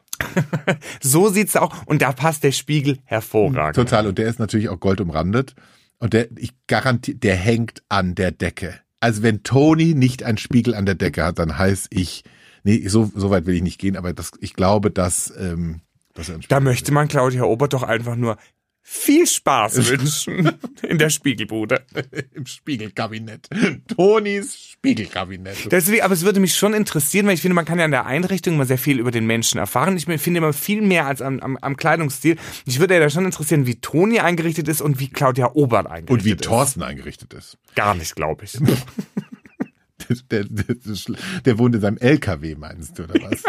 so 1.02 1.28
sieht's 1.28 1.56
auch. 1.56 1.86
Und 1.86 2.02
da 2.02 2.12
passt 2.12 2.44
der 2.44 2.52
Spiegel 2.52 2.98
hervorragend. 3.04 3.76
Total. 3.76 4.06
Und 4.06 4.18
der 4.18 4.26
ist 4.26 4.38
natürlich 4.38 4.68
auch 4.68 4.80
gold 4.80 5.00
umrandet. 5.00 5.54
Und 5.98 6.12
der, 6.12 6.28
ich 6.36 6.52
garantiere, 6.66 7.18
der 7.18 7.36
hängt 7.36 7.82
an 7.88 8.14
der 8.14 8.30
Decke. 8.30 8.74
Also 9.00 9.22
wenn 9.22 9.42
Tony 9.42 9.94
nicht 9.94 10.22
einen 10.22 10.38
Spiegel 10.38 10.74
an 10.74 10.86
der 10.86 10.94
Decke 10.94 11.24
hat, 11.24 11.38
dann 11.38 11.58
heiß 11.58 11.86
ich, 11.90 12.24
nee, 12.64 12.86
so, 12.88 13.10
so 13.14 13.30
weit 13.30 13.46
will 13.46 13.54
ich 13.54 13.62
nicht 13.62 13.78
gehen, 13.78 13.96
aber 13.96 14.12
das, 14.12 14.32
ich 14.40 14.54
glaube, 14.54 14.90
dass, 14.90 15.32
ähm, 15.38 15.80
Da 16.48 16.60
möchte 16.60 16.92
man 16.92 17.08
Claudia 17.08 17.42
Obert 17.44 17.74
doch 17.74 17.82
einfach 17.82 18.16
nur 18.16 18.38
viel 18.88 19.26
Spaß 19.26 19.88
wünschen 19.90 20.52
in 20.88 20.98
der 20.98 21.10
Spiegelbude. 21.10 21.84
im 22.34 22.46
Spiegelkabinett. 22.46 23.48
Tonys 23.88 24.56
Spiegelkabinett. 24.56 25.72
Deswegen, 25.72 26.02
aber 26.02 26.14
es 26.14 26.22
würde 26.24 26.38
mich 26.38 26.54
schon 26.54 26.72
interessieren, 26.72 27.26
weil 27.26 27.34
ich 27.34 27.42
finde, 27.42 27.56
man 27.56 27.64
kann 27.64 27.80
ja 27.80 27.84
in 27.84 27.90
der 27.90 28.06
Einrichtung 28.06 28.54
immer 28.54 28.64
sehr 28.64 28.78
viel 28.78 29.00
über 29.00 29.10
den 29.10 29.26
Menschen 29.26 29.58
erfahren. 29.58 29.96
Ich 29.96 30.04
finde 30.04 30.38
immer 30.38 30.52
viel 30.52 30.82
mehr 30.82 31.06
als 31.06 31.20
am, 31.20 31.40
am, 31.40 31.56
am 31.56 31.76
Kleidungsstil. 31.76 32.36
Mich 32.64 32.78
würde 32.78 32.94
ja 32.94 33.00
da 33.00 33.10
schon 33.10 33.24
interessieren, 33.24 33.66
wie 33.66 33.80
Toni 33.80 34.20
eingerichtet 34.20 34.68
ist 34.68 34.80
und 34.80 35.00
wie 35.00 35.08
Claudia 35.08 35.50
Obert 35.54 35.88
eingerichtet 35.88 36.10
Und 36.10 36.24
wie 36.24 36.30
ist. 36.34 36.44
Thorsten 36.44 36.82
eingerichtet 36.84 37.34
ist. 37.34 37.58
Gar 37.74 37.96
nicht, 37.96 38.14
glaube 38.14 38.44
ich. 38.44 38.52
Der, 40.30 40.44
der, 40.44 40.44
der, 40.44 41.16
der 41.44 41.58
wohnt 41.58 41.74
in 41.74 41.80
seinem 41.80 41.96
LKW, 41.96 42.54
meinst 42.54 42.96
du, 42.96 43.04
oder 43.04 43.14
was? 43.22 43.42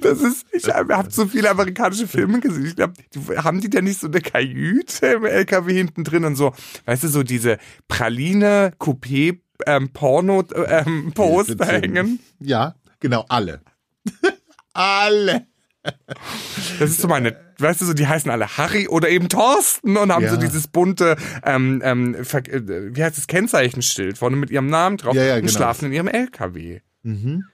Das 0.00 0.20
ist, 0.20 0.46
ich 0.52 0.66
habe 0.68 1.06
so 1.10 1.26
viele 1.26 1.50
amerikanische 1.50 2.06
Filme 2.06 2.40
gesehen. 2.40 2.66
Ich 2.66 2.76
glaube, 2.76 2.94
haben 3.42 3.60
die 3.60 3.70
da 3.70 3.80
nicht 3.80 4.00
so 4.00 4.06
eine 4.06 4.20
Kajüte 4.20 5.06
im 5.06 5.24
LKW 5.24 5.72
hinten 5.74 6.04
drin 6.04 6.24
und 6.24 6.36
so, 6.36 6.52
weißt 6.86 7.04
du, 7.04 7.08
so 7.08 7.22
diese 7.22 7.58
Praline, 7.88 8.72
Coupé, 8.78 9.38
ähm, 9.66 9.90
Porno, 9.92 10.44
ähm, 10.66 11.12
Poster 11.14 11.66
hängen. 11.66 12.18
Ja, 12.40 12.74
genau, 13.00 13.24
alle. 13.28 13.60
alle. 14.72 15.46
Das 16.78 16.90
ist 16.90 17.00
so 17.02 17.08
meine, 17.08 17.36
weißt 17.58 17.82
du, 17.82 17.84
so 17.84 17.92
die 17.92 18.06
heißen 18.06 18.30
alle 18.30 18.56
Harry 18.56 18.88
oder 18.88 19.08
eben 19.10 19.28
Thorsten 19.28 19.96
und 19.98 20.10
haben 20.12 20.24
Ja. 20.24 20.30
so 20.30 20.36
dieses 20.38 20.66
bunte, 20.66 21.16
ähm, 21.44 21.82
ähm, 21.84 22.14
äh, 22.14 22.94
wie 22.96 23.02
heißt 23.04 23.18
das, 23.18 23.26
Kennzeichenschild 23.26 24.16
vorne 24.18 24.36
mit 24.36 24.50
ihrem 24.50 24.66
Namen 24.68 24.96
drauf 24.96 25.14
Ja, 25.14 25.22
ja, 25.24 25.34
und 25.34 25.42
genau. 25.42 25.52
schlafen 25.52 25.86
in 25.86 25.92
ihrem 25.92 26.08
LKW. 26.08 26.80
Mhm. 27.02 27.44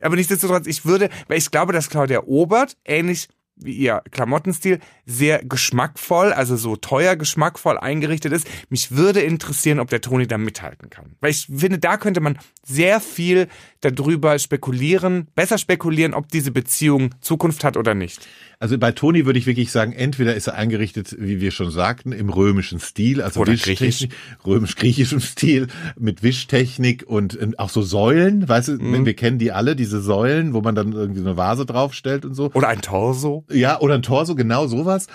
Aber 0.00 0.16
nichtsdestotrotz, 0.16 0.66
ich 0.66 0.84
würde, 0.84 1.08
weil 1.26 1.38
ich 1.38 1.50
glaube, 1.50 1.72
dass 1.72 1.90
Claudia 1.90 2.22
Obert, 2.24 2.76
ähnlich 2.84 3.28
wie 3.60 3.72
ihr 3.72 4.02
Klamottenstil, 4.10 4.78
sehr 5.06 5.42
geschmackvoll, 5.44 6.32
also 6.32 6.56
so 6.56 6.76
teuer 6.76 7.16
geschmackvoll 7.16 7.78
eingerichtet 7.78 8.32
ist. 8.32 8.46
Mich 8.68 8.92
würde 8.92 9.20
interessieren, 9.20 9.80
ob 9.80 9.88
der 9.90 10.00
Toni 10.00 10.26
da 10.26 10.38
mithalten 10.38 10.90
kann. 10.90 11.16
Weil 11.20 11.30
ich 11.30 11.46
finde, 11.54 11.78
da 11.78 11.96
könnte 11.96 12.20
man 12.20 12.38
sehr 12.64 13.00
viel 13.00 13.48
darüber 13.80 14.38
spekulieren, 14.38 15.28
besser 15.34 15.58
spekulieren, 15.58 16.14
ob 16.14 16.28
diese 16.28 16.50
Beziehung 16.50 17.14
Zukunft 17.20 17.64
hat 17.64 17.76
oder 17.76 17.94
nicht. 17.94 18.26
Also 18.60 18.76
bei 18.76 18.90
Toni 18.90 19.24
würde 19.24 19.38
ich 19.38 19.46
wirklich 19.46 19.70
sagen, 19.70 19.92
entweder 19.92 20.34
ist 20.34 20.48
er 20.48 20.54
eingerichtet, 20.56 21.14
wie 21.20 21.40
wir 21.40 21.52
schon 21.52 21.70
sagten, 21.70 22.10
im 22.10 22.28
römischen 22.28 22.80
Stil, 22.80 23.22
also 23.22 23.46
Wischtechnik, 23.46 24.10
römisch-griechischem 24.44 25.20
Stil, 25.20 25.68
mit 25.96 26.24
Wischtechnik 26.24 27.04
und 27.06 27.40
äh, 27.40 27.52
auch 27.56 27.68
so 27.70 27.82
Säulen, 27.82 28.48
weißt 28.48 28.68
du, 28.68 28.72
Mhm. 28.78 29.06
wir 29.06 29.14
kennen 29.14 29.38
die 29.38 29.52
alle, 29.52 29.76
diese 29.76 30.00
Säulen, 30.00 30.54
wo 30.54 30.60
man 30.60 30.74
dann 30.74 30.92
irgendwie 30.92 31.20
so 31.20 31.28
eine 31.28 31.36
Vase 31.36 31.66
draufstellt 31.66 32.24
und 32.24 32.34
so. 32.34 32.50
Oder 32.54 32.68
ein 32.68 32.80
Torso. 32.82 33.44
Ja, 33.50 33.80
oder 33.80 33.94
ein 33.94 34.02
Torso, 34.02 34.34
genau 34.34 34.66
sowas. 34.66 35.06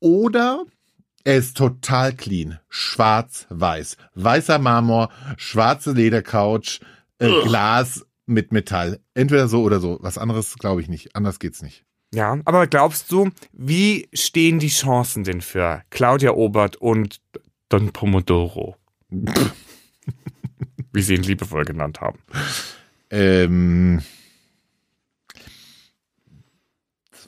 Oder 0.00 0.64
er 1.24 1.36
ist 1.36 1.56
total 1.56 2.14
clean. 2.14 2.58
Schwarz-weiß. 2.68 3.96
Weißer 4.14 4.58
Marmor, 4.58 5.10
schwarze 5.36 5.92
Ledercouch, 5.92 6.80
äh, 7.18 7.28
Glas 7.42 8.06
mit 8.26 8.52
Metall. 8.52 9.00
Entweder 9.14 9.48
so 9.48 9.62
oder 9.62 9.80
so. 9.80 9.98
Was 10.00 10.18
anderes 10.18 10.56
glaube 10.56 10.80
ich 10.80 10.88
nicht. 10.88 11.14
Anders 11.14 11.38
geht's 11.38 11.62
nicht. 11.62 11.84
Ja, 12.12 12.38
aber 12.44 12.66
glaubst 12.66 13.12
du, 13.12 13.30
wie 13.52 14.08
stehen 14.12 14.58
die 14.58 14.68
Chancen 14.68 15.22
denn 15.24 15.42
für 15.42 15.82
Claudia 15.90 16.32
Obert 16.32 16.76
und 16.76 17.20
Don 17.68 17.92
Pomodoro? 17.92 18.76
wie 20.92 21.02
sie 21.02 21.14
ihn 21.14 21.22
liebevoll 21.22 21.64
genannt 21.64 22.00
haben. 22.00 22.18
Ähm, 23.10 24.02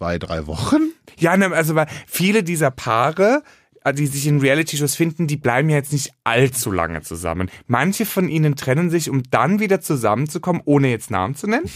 zwei, 0.03 0.19
drei 0.19 0.47
Wochen? 0.49 0.91
Ja, 1.17 1.37
ne, 1.37 1.53
also 1.53 1.77
weil 1.77 1.87
viele 2.09 2.43
dieser 2.43 2.73
Paare, 2.73 3.45
äh, 3.85 3.95
die 3.95 4.09
sich 4.09 4.27
in 4.27 4.41
Reality-Shows 4.41 4.97
finden, 4.97 5.29
die 5.29 5.37
bleiben 5.37 5.71
ja 5.71 5.77
jetzt 5.77 5.93
nicht 5.93 6.11
allzu 6.25 6.73
lange 6.73 7.03
zusammen. 7.03 7.49
Manche 7.69 8.05
von 8.05 8.29
ihnen 8.29 8.57
trennen 8.57 8.91
sich, 8.91 9.09
um 9.09 9.23
dann 9.31 9.61
wieder 9.61 9.81
zusammenzukommen, 9.81 10.61
ohne 10.65 10.88
jetzt 10.88 11.12
Namen 11.12 11.37
zu 11.37 11.47
nennen. 11.47 11.71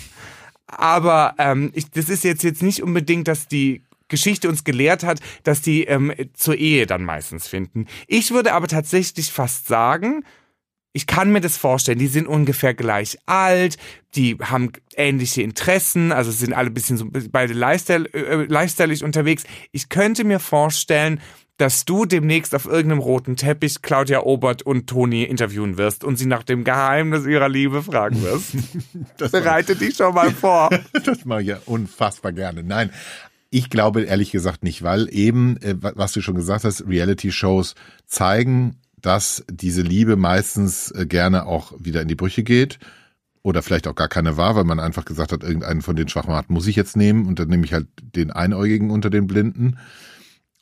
Aber 0.67 1.37
ähm, 1.39 1.71
ich, 1.73 1.89
das 1.93 2.09
ist 2.09 2.25
jetzt 2.25 2.43
jetzt 2.43 2.65
nicht 2.65 2.83
unbedingt, 2.83 3.29
dass 3.29 3.47
die 3.47 3.85
Geschichte 4.09 4.49
uns 4.49 4.65
gelehrt 4.65 5.05
hat, 5.05 5.21
dass 5.45 5.63
die 5.63 5.85
ähm, 5.85 6.13
zur 6.35 6.57
Ehe 6.57 6.87
dann 6.87 7.05
meistens 7.05 7.47
finden. 7.47 7.87
Ich 8.09 8.33
würde 8.33 8.55
aber 8.55 8.67
tatsächlich 8.67 9.31
fast 9.31 9.69
sagen, 9.69 10.25
ich 10.97 11.07
kann 11.07 11.31
mir 11.31 11.43
das 11.43 11.59
vorstellen, 11.59 11.99
die 11.99 12.07
sind 12.07 12.27
ungefähr 12.27 12.73
gleich 12.73 13.19
alt, 13.27 13.77
die 14.15 14.39
haben 14.41 14.73
ähnliche 14.97 15.43
Interessen, 15.43 16.11
also 16.11 16.31
sind 16.31 16.55
alle 16.55 16.71
ein 16.71 16.75
bisschen 16.75 16.97
so 16.97 17.07
beide 17.31 17.53
lifestyle, 17.53 18.07
äh, 18.15 18.47
lifestyleig 18.47 19.03
unterwegs. 19.03 19.45
Ich 19.73 19.91
könnte 19.91 20.25
mir 20.25 20.41
vorstellen, 20.41 21.21
dass 21.59 21.85
du 21.85 22.07
demnächst 22.07 22.55
auf 22.55 22.65
irgendeinem 22.65 23.01
roten 23.01 23.37
Teppich 23.37 23.83
Claudia 23.83 24.23
Obert 24.23 24.63
und 24.63 24.87
Toni 24.87 25.25
interviewen 25.25 25.77
wirst 25.77 26.03
und 26.03 26.17
sie 26.17 26.25
nach 26.25 26.45
dem 26.45 26.65
Geheimnis 26.65 27.27
ihrer 27.27 27.51
Liebe 27.51 27.83
fragen 27.83 28.23
wirst. 28.23 28.55
das 29.19 29.33
Bereite 29.33 29.77
dich 29.77 29.97
schon 29.97 30.15
mal 30.15 30.31
vor. 30.31 30.71
das 31.05 31.27
mache 31.27 31.43
ich 31.43 31.49
ja 31.49 31.59
unfassbar 31.67 32.33
gerne. 32.33 32.63
Nein, 32.63 32.91
ich 33.51 33.69
glaube 33.69 34.05
ehrlich 34.05 34.31
gesagt 34.31 34.65
nicht, 34.65 34.83
weil 34.83 35.13
eben, 35.13 35.59
äh, 35.59 35.75
was 35.79 36.13
du 36.13 36.23
schon 36.23 36.37
gesagt 36.37 36.65
hast, 36.65 36.89
Reality-Shows 36.89 37.75
zeigen, 38.07 38.77
dass 39.07 39.45
diese 39.49 39.83
Liebe 39.83 40.17
meistens 40.17 40.91
äh, 40.91 41.07
gerne 41.07 41.47
auch 41.47 41.73
wieder 41.79 42.03
in 42.03 42.09
die 42.09 42.17
Brüche 42.17 42.43
geht 42.43 42.81
oder 43.43 43.63
vielleicht 43.63 43.87
auch 43.87 43.95
gar 43.95 44.09
keine 44.09 44.37
war, 44.37 44.57
weil 44.57 44.65
man 44.65 44.81
einfach 44.81 45.05
gesagt 45.05 45.31
hat, 45.31 45.45
irgendeinen 45.45 45.81
von 45.81 45.95
den 45.95 46.09
Schwachmaten 46.09 46.53
muss 46.53 46.67
ich 46.67 46.75
jetzt 46.75 46.97
nehmen 46.97 47.27
und 47.27 47.39
dann 47.39 47.47
nehme 47.47 47.65
ich 47.65 47.73
halt 47.73 47.87
den 48.01 48.33
Einäugigen 48.33 48.91
unter 48.91 49.09
den 49.09 49.29
Blinden. 49.29 49.79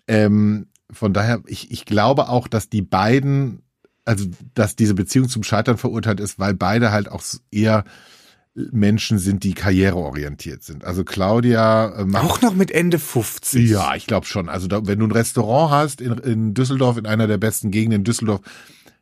Ähm, 0.06 0.66
von 0.90 1.14
daher, 1.14 1.42
ich, 1.46 1.70
ich 1.70 1.86
glaube 1.86 2.28
auch, 2.28 2.46
dass 2.46 2.68
die 2.68 2.82
beiden, 2.82 3.62
also 4.04 4.26
dass 4.52 4.76
diese 4.76 4.92
Beziehung 4.92 5.30
zum 5.30 5.42
Scheitern 5.42 5.78
verurteilt 5.78 6.20
ist, 6.20 6.38
weil 6.38 6.52
beide 6.52 6.92
halt 6.92 7.10
auch 7.10 7.22
eher 7.50 7.84
Menschen 8.54 9.18
sind, 9.18 9.42
die 9.42 9.54
karriereorientiert 9.54 10.62
sind. 10.62 10.84
Also 10.84 11.04
Claudia 11.04 11.88
äh, 11.96 12.04
macht 12.04 12.24
auch 12.24 12.40
noch 12.40 12.54
mit 12.54 12.70
Ende 12.70 12.98
50. 12.98 13.68
Ja, 13.68 13.94
ich 13.96 14.06
glaube 14.06 14.26
schon. 14.26 14.48
Also 14.48 14.68
da, 14.68 14.86
wenn 14.86 15.00
du 15.00 15.06
ein 15.06 15.12
Restaurant 15.12 15.72
hast 15.72 16.00
in, 16.00 16.12
in 16.18 16.54
Düsseldorf, 16.54 16.96
in 16.96 17.06
einer 17.06 17.26
der 17.26 17.38
besten 17.38 17.72
Gegenden 17.72 18.00
in 18.00 18.04
Düsseldorf, 18.04 18.42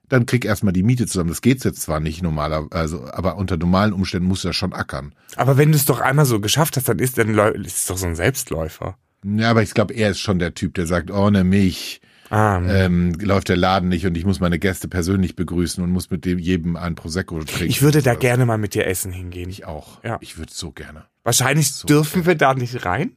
dann 0.09 0.27
krieg 0.27 0.45
erstmal 0.45 0.73
die 0.73 0.83
Miete 0.83 1.07
zusammen. 1.07 1.31
Das 1.31 1.43
geht 1.43 1.65
jetzt 1.65 1.83
zwar 1.83 2.01
nicht 2.01 2.23
normaler, 2.23 2.67
also 2.71 3.07
aber 3.13 3.37
unter 3.37 3.57
normalen 3.57 3.93
Umständen 3.93 4.29
musst 4.29 4.45
du 4.45 4.49
ja 4.49 4.53
schon 4.53 4.73
ackern. 4.73 5.15
Aber 5.37 5.57
wenn 5.57 5.71
du 5.71 5.77
es 5.77 5.85
doch 5.85 6.01
einmal 6.01 6.27
so 6.27 6.41
geschafft 6.41 6.77
hast, 6.77 6.89
dann 6.89 6.99
ist 6.99 7.19
dann 7.19 7.37
ist 7.65 7.77
es 7.77 7.87
doch 7.87 7.97
so 7.97 8.07
ein 8.07 8.17
Selbstläufer. 8.17 8.97
Ja, 9.25 9.51
aber 9.51 9.63
ich 9.63 9.75
glaube, 9.75 9.95
er 9.95 10.11
ist 10.11 10.21
schon 10.21 10.39
der 10.39 10.55
Typ, 10.55 10.75
der 10.75 10.87
sagt, 10.87 11.11
ohne 11.11 11.45
mich 11.45 12.01
ah, 12.33 12.61
ähm, 12.67 13.13
läuft 13.21 13.49
der 13.49 13.57
Laden 13.57 13.89
nicht 13.89 14.07
und 14.07 14.17
ich 14.17 14.25
muss 14.25 14.41
meine 14.41 14.59
Gäste 14.59 14.89
persönlich 14.89 15.37
begrüßen 15.37 15.83
und 15.83 15.91
muss 15.91 16.11
mit 16.11 16.25
dem 16.25 16.39
jedem 16.39 16.77
ein 16.77 16.95
Prosecco 16.95 17.43
trinken. 17.45 17.71
Ich 17.71 17.83
würde 17.83 18.03
da 18.03 18.15
gerne 18.15 18.47
mal 18.47 18.59
mit 18.59 18.75
dir 18.75 18.87
essen 18.87 19.13
hingehen. 19.13 19.51
Ich 19.51 19.65
auch. 19.65 20.03
Ja. 20.03 20.19
Ich 20.21 20.39
würde 20.39 20.53
so 20.53 20.73
gerne. 20.73 21.05
Wahrscheinlich 21.23 21.73
so 21.73 21.87
dürfen 21.87 22.23
gerne. 22.23 22.27
wir 22.27 22.35
da 22.35 22.55
nicht 22.55 22.85
rein. 22.85 23.13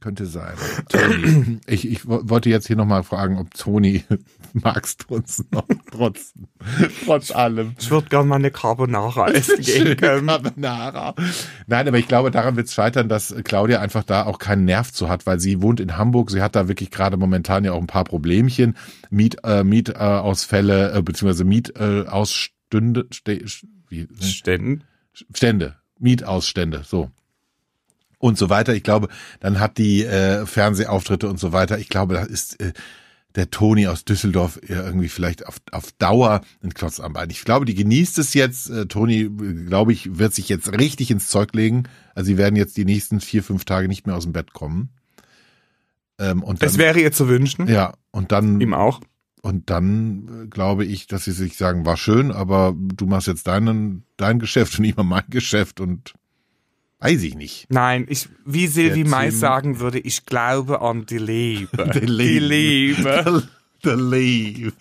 Könnte 0.00 0.26
sein. 0.26 0.54
Toni. 0.88 1.60
ich, 1.66 1.88
ich 1.88 2.06
wollte 2.06 2.50
jetzt 2.50 2.66
hier 2.66 2.76
nochmal 2.76 3.02
fragen, 3.02 3.38
ob 3.38 3.52
Toni 3.54 4.04
magst 4.62 5.04
du 5.04 5.16
uns 5.16 5.44
noch 5.50 5.66
trotz, 5.90 6.32
trotz 7.04 7.30
allem. 7.30 7.74
Ich 7.78 7.90
würde 7.90 8.08
gerne 8.08 8.28
mal 8.28 8.36
eine 8.36 8.50
Carbonara 8.50 9.28
essen 9.30 9.60
gehen 9.62 9.96
können. 9.96 10.26
Carbonara. 10.26 11.14
Nein, 11.66 11.88
aber 11.88 11.98
ich 11.98 12.08
glaube, 12.08 12.30
daran 12.30 12.56
wird 12.56 12.68
es 12.68 12.74
scheitern, 12.74 13.08
dass 13.08 13.34
Claudia 13.44 13.80
einfach 13.80 14.04
da 14.04 14.24
auch 14.24 14.38
keinen 14.38 14.64
Nerv 14.64 14.92
zu 14.92 15.08
hat, 15.08 15.26
weil 15.26 15.40
sie 15.40 15.62
wohnt 15.62 15.80
in 15.80 15.96
Hamburg. 15.96 16.30
Sie 16.30 16.42
hat 16.42 16.56
da 16.56 16.68
wirklich 16.68 16.90
gerade 16.90 17.16
momentan 17.16 17.64
ja 17.64 17.72
auch 17.72 17.80
ein 17.80 17.86
paar 17.86 18.04
Problemchen. 18.04 18.76
Miet, 19.10 19.38
äh, 19.44 19.64
Mietausfälle, 19.64 20.92
äh, 20.92 21.02
beziehungsweise 21.02 21.44
Mietausstünde, 21.44 23.06
äh, 23.26 23.44
wie, 23.88 24.00
ne? 24.00 24.08
Ständen? 24.22 24.84
Stände. 25.32 25.76
Mietausstände, 25.98 26.82
so 26.84 27.10
und 28.18 28.38
so 28.38 28.50
weiter. 28.50 28.74
Ich 28.74 28.82
glaube, 28.82 29.08
dann 29.40 29.60
hat 29.60 29.78
die 29.78 30.04
äh, 30.04 30.46
Fernsehauftritte 30.46 31.28
und 31.28 31.38
so 31.38 31.52
weiter. 31.52 31.78
Ich 31.78 31.88
glaube, 31.88 32.14
da 32.14 32.22
ist 32.22 32.60
äh, 32.60 32.72
der 33.36 33.50
Toni 33.50 33.86
aus 33.86 34.04
Düsseldorf 34.04 34.58
irgendwie 34.66 35.08
vielleicht 35.08 35.46
auf, 35.46 35.56
auf 35.70 35.92
Dauer 35.92 36.40
ein 36.62 36.74
Klotz 36.74 37.00
am 37.00 37.12
Bein. 37.12 37.30
Ich 37.30 37.44
glaube, 37.44 37.66
die 37.66 37.74
genießt 37.74 38.18
es 38.18 38.34
jetzt. 38.34 38.70
Äh, 38.70 38.86
Toni, 38.86 39.30
glaube 39.66 39.92
ich, 39.92 40.18
wird 40.18 40.34
sich 40.34 40.48
jetzt 40.48 40.72
richtig 40.72 41.10
ins 41.10 41.28
Zeug 41.28 41.54
legen. 41.54 41.84
Also 42.14 42.28
sie 42.28 42.38
werden 42.38 42.56
jetzt 42.56 42.76
die 42.76 42.86
nächsten 42.86 43.20
vier, 43.20 43.42
fünf 43.42 43.64
Tage 43.64 43.88
nicht 43.88 44.06
mehr 44.06 44.16
aus 44.16 44.24
dem 44.24 44.32
Bett 44.32 44.54
kommen. 44.54 44.88
Ähm, 46.18 46.42
und 46.42 46.62
dann, 46.62 46.68
das 46.68 46.78
wäre 46.78 46.98
ihr 46.98 47.12
zu 47.12 47.28
wünschen. 47.28 47.68
Ja, 47.68 47.94
und 48.10 48.32
dann. 48.32 48.60
Ihm 48.60 48.74
auch. 48.74 49.00
Und 49.42 49.70
dann 49.70 50.44
äh, 50.44 50.46
glaube 50.48 50.84
ich, 50.86 51.06
dass 51.06 51.24
sie 51.24 51.32
sich 51.32 51.56
sagen, 51.56 51.84
war 51.84 51.96
schön, 51.96 52.32
aber 52.32 52.74
du 52.76 53.06
machst 53.06 53.28
jetzt 53.28 53.46
deinen, 53.46 54.04
dein 54.16 54.38
Geschäft 54.38 54.78
und 54.78 54.84
ich 54.86 54.96
mach 54.96 55.04
mein 55.04 55.24
Geschäft 55.28 55.78
und 55.80 56.14
Weiß 56.98 57.22
ich 57.22 57.34
nicht. 57.34 57.66
Nein, 57.68 58.06
ich, 58.08 58.28
wie 58.44 58.66
Silvi 58.66 59.04
Mais 59.04 59.38
sagen 59.38 59.80
würde, 59.80 59.98
ich 59.98 60.24
glaube 60.24 60.80
an 60.80 61.06
die 61.06 61.18
Liebe. 61.18 61.90
die 61.94 62.38
Liebe. 62.38 63.48
Die 63.84 63.90
Liebe. 63.90 64.72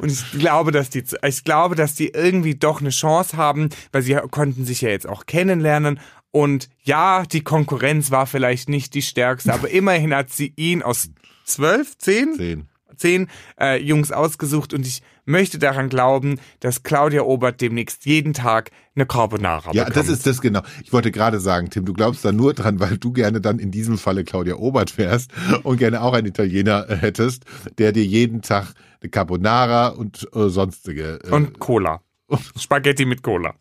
Und 0.00 0.10
ich 0.10 0.38
glaube, 0.38 0.70
dass 0.70 0.88
die, 0.88 1.02
ich 1.26 1.44
glaube, 1.44 1.74
dass 1.74 1.96
die 1.96 2.10
irgendwie 2.10 2.54
doch 2.54 2.80
eine 2.80 2.90
Chance 2.90 3.36
haben, 3.36 3.68
weil 3.90 4.02
sie 4.02 4.14
konnten 4.30 4.64
sich 4.64 4.80
ja 4.80 4.90
jetzt 4.90 5.08
auch 5.08 5.26
kennenlernen. 5.26 5.98
Und 6.30 6.70
ja, 6.84 7.24
die 7.24 7.42
Konkurrenz 7.42 8.12
war 8.12 8.26
vielleicht 8.26 8.68
nicht 8.68 8.94
die 8.94 9.02
stärkste, 9.02 9.52
aber 9.52 9.68
immerhin 9.68 10.14
hat 10.14 10.30
sie 10.30 10.52
ihn 10.56 10.82
aus 10.82 11.10
zwölf, 11.44 11.98
zehn? 11.98 12.36
Zehn 12.36 12.68
zehn 12.96 13.28
äh, 13.60 13.80
Jungs 13.80 14.12
ausgesucht 14.12 14.74
und 14.74 14.86
ich 14.86 15.02
möchte 15.24 15.58
daran 15.58 15.88
glauben, 15.88 16.38
dass 16.60 16.82
Claudia 16.82 17.22
Obert 17.22 17.60
demnächst 17.60 18.06
jeden 18.06 18.34
Tag 18.34 18.70
eine 18.94 19.06
Carbonara 19.06 19.72
ja, 19.72 19.84
bekommt. 19.84 19.96
Ja, 19.96 20.02
das 20.02 20.08
ist 20.08 20.26
das 20.26 20.40
genau. 20.40 20.62
Ich 20.82 20.92
wollte 20.92 21.10
gerade 21.10 21.40
sagen, 21.40 21.70
Tim, 21.70 21.84
du 21.84 21.92
glaubst 21.92 22.24
da 22.24 22.32
nur 22.32 22.54
dran, 22.54 22.80
weil 22.80 22.98
du 22.98 23.12
gerne 23.12 23.40
dann 23.40 23.58
in 23.58 23.70
diesem 23.70 23.98
Falle 23.98 24.24
Claudia 24.24 24.56
Obert 24.56 24.98
wärst 24.98 25.32
und 25.62 25.78
gerne 25.78 26.02
auch 26.02 26.12
einen 26.12 26.26
Italiener 26.26 26.88
äh, 26.88 26.96
hättest, 26.96 27.44
der 27.78 27.92
dir 27.92 28.04
jeden 28.04 28.42
Tag 28.42 28.74
eine 29.00 29.10
Carbonara 29.10 29.88
und 29.88 30.28
äh, 30.34 30.48
sonstige 30.48 31.20
äh, 31.24 31.30
und 31.30 31.58
Cola. 31.58 32.00
Spaghetti 32.58 33.04
mit 33.04 33.22
Cola. 33.22 33.54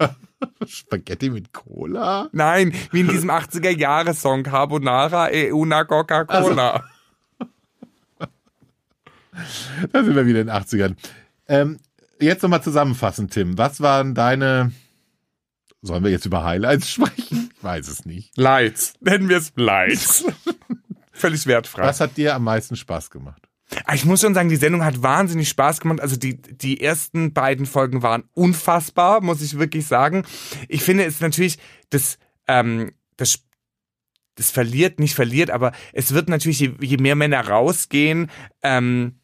Spaghetti 0.65 1.29
mit 1.29 1.53
Cola? 1.53 2.29
Nein, 2.31 2.73
wie 2.91 3.01
in 3.01 3.07
diesem 3.07 3.29
80er-Jahre-Song 3.29 4.43
Carbonara 4.43 5.31
e 5.31 5.51
una 5.51 5.83
Coca-Cola. 5.85 6.71
Also, 6.71 6.85
da 9.91 10.03
sind 10.03 10.15
wir 10.15 10.25
wieder 10.25 10.41
in 10.41 10.47
den 10.47 10.55
80ern. 10.55 10.95
Ähm, 11.47 11.79
jetzt 12.19 12.43
nochmal 12.43 12.63
zusammenfassen, 12.63 13.29
Tim. 13.29 13.57
Was 13.57 13.81
waren 13.81 14.15
deine. 14.15 14.71
Sollen 15.81 16.03
wir 16.03 16.11
jetzt 16.11 16.25
über 16.25 16.43
Highlights 16.43 16.89
sprechen? 16.91 17.51
Ich 17.55 17.63
weiß 17.63 17.87
es 17.87 18.05
nicht. 18.05 18.37
Lights. 18.37 18.93
Nennen 19.01 19.29
wir 19.29 19.37
es 19.37 19.51
Lights. 19.55 20.25
Völlig 21.11 21.45
wertfrei. 21.45 21.83
Was 21.83 21.99
hat 21.99 22.17
dir 22.17 22.35
am 22.35 22.43
meisten 22.43 22.75
Spaß 22.75 23.09
gemacht? 23.09 23.47
Ah, 23.85 23.95
ich 23.95 24.05
muss 24.05 24.21
schon 24.21 24.33
sagen, 24.33 24.49
die 24.49 24.55
Sendung 24.55 24.83
hat 24.83 25.01
wahnsinnig 25.01 25.49
Spaß 25.49 25.79
gemacht. 25.79 25.99
Also 25.99 26.15
die, 26.15 26.41
die 26.41 26.81
ersten 26.81 27.33
beiden 27.33 27.65
Folgen 27.65 28.03
waren 28.03 28.23
unfassbar, 28.33 29.21
muss 29.21 29.41
ich 29.41 29.57
wirklich 29.57 29.87
sagen. 29.87 30.25
Ich 30.67 30.83
finde 30.83 31.05
es 31.05 31.21
natürlich, 31.21 31.57
das, 31.89 32.17
ähm, 32.47 32.91
das 33.17 33.39
das 34.35 34.49
verliert, 34.49 34.99
nicht 34.99 35.13
verliert, 35.13 35.51
aber 35.51 35.73
es 35.91 36.13
wird 36.13 36.27
natürlich, 36.27 36.59
je, 36.59 36.73
je 36.81 36.97
mehr 36.97 37.15
Männer 37.15 37.47
rausgehen, 37.47 38.31
ähm, 38.63 39.19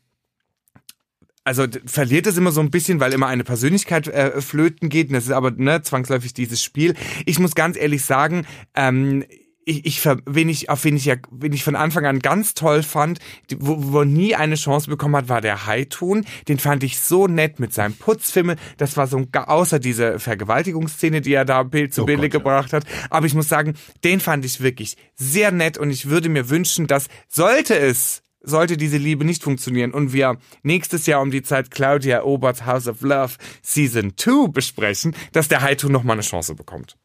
also 1.50 1.66
verliert 1.88 2.28
es 2.28 2.38
immer 2.38 2.52
so 2.52 2.62
ein 2.62 2.70
bisschen, 2.70 3.00
weil 3.00 3.12
immer 3.12 3.26
eine 3.26 3.44
Persönlichkeit 3.44 4.08
äh, 4.08 4.40
flöten 4.40 4.88
geht. 4.88 5.08
Und 5.08 5.16
das 5.16 5.26
ist 5.26 5.32
aber 5.32 5.50
ne, 5.50 5.82
zwangsläufig 5.82 6.36
dieses 6.36 6.64
Spiel. 6.64 6.94
Ich 7.26 7.40
muss 7.40 7.56
ganz 7.56 7.76
ehrlich 7.76 8.06
sagen, 8.06 8.46
ähm, 8.76 9.24
ich, 9.66 9.84
ich, 9.84 10.06
wen 10.06 10.48
ich, 10.48 10.70
auf 10.70 10.84
wen 10.84 10.96
ich 10.96 11.06
ja, 11.06 11.16
wen 11.32 11.52
ich 11.52 11.64
von 11.64 11.76
Anfang 11.76 12.06
an 12.06 12.20
ganz 12.20 12.54
toll 12.54 12.84
fand, 12.84 13.18
wo, 13.58 13.78
wo 13.94 14.04
nie 14.04 14.36
eine 14.36 14.56
Chance 14.56 14.92
bekommen 14.92 15.16
hat, 15.16 15.28
war 15.28 15.42
der 15.42 15.66
Haitun. 15.66 16.24
Den 16.48 16.60
fand 16.60 16.84
ich 16.84 17.00
so 17.00 17.26
nett 17.26 17.60
mit 17.60 17.74
seinem 17.74 17.96
Putzfimmel. 17.96 18.56
Das 18.78 18.96
war 18.96 19.08
so, 19.08 19.26
außer 19.34 19.80
diese 19.80 20.20
Vergewaltigungsszene, 20.20 21.22
die 21.22 21.34
er 21.34 21.46
da 21.46 21.64
Bild 21.64 21.96
zu 21.96 22.04
oh 22.04 22.06
Bilde 22.06 22.30
gebracht 22.30 22.74
hat. 22.74 22.86
Aber 23.10 23.26
ich 23.26 23.34
muss 23.34 23.50
sagen, 23.50 23.74
den 24.04 24.20
fand 24.20 24.46
ich 24.46 24.62
wirklich 24.62 24.98
sehr 25.16 25.52
nett 25.52 25.80
und 25.80 25.90
ich 25.90 26.10
würde 26.10 26.30
mir 26.30 26.52
wünschen, 26.52 26.86
dass 26.86 27.08
sollte 27.28 27.76
es 27.76 28.22
sollte 28.42 28.78
diese 28.78 28.98
Liebe 28.98 29.26
nicht 29.26 29.44
funktionieren 29.44 29.92
und 29.92 30.14
wir 30.14 30.38
nächstes 30.64 31.06
Jahr 31.06 31.22
um 31.22 31.32
die 31.32 31.42
Zeit 31.42 31.72
Claudia 31.72 32.24
Oberts 32.24 32.66
House 32.66 32.88
of 32.88 33.02
Love 33.02 33.36
Season 33.62 34.14
2 34.16 34.50
besprechen, 34.50 35.16
dass 35.32 35.48
der 35.48 35.62
Haitun 35.62 35.92
nochmal 35.92 36.16
eine 36.16 36.22
Chance 36.22 36.56
bekommt. 36.56 36.98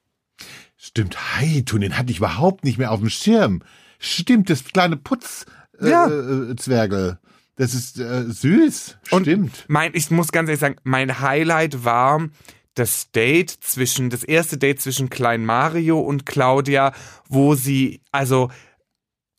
Stimmt, 0.76 1.36
Haitun, 1.36 1.80
den 1.80 1.98
hatte 1.98 2.10
ich 2.10 2.18
überhaupt 2.18 2.64
nicht 2.64 2.78
mehr 2.78 2.92
auf 2.92 3.00
dem 3.00 3.10
Schirm. 3.10 3.62
Stimmt, 3.98 4.50
das 4.50 4.64
kleine 4.64 4.96
Putzzwergel. 4.96 5.48
Äh, 5.80 7.08
ja. 7.08 7.18
Das 7.56 7.72
ist 7.72 7.98
äh, 7.98 8.24
süß. 8.24 8.98
Stimmt. 9.04 9.28
Und 9.28 9.64
mein, 9.68 9.92
ich 9.94 10.10
muss 10.10 10.32
ganz 10.32 10.48
ehrlich 10.48 10.60
sagen, 10.60 10.76
mein 10.82 11.20
Highlight 11.20 11.84
war 11.84 12.28
das 12.74 13.12
Date 13.12 13.50
zwischen, 13.50 14.10
das 14.10 14.24
erste 14.24 14.58
Date 14.58 14.80
zwischen 14.80 15.08
Klein 15.08 15.44
Mario 15.44 16.00
und 16.00 16.26
Claudia, 16.26 16.92
wo 17.28 17.54
sie, 17.54 18.00
also 18.10 18.50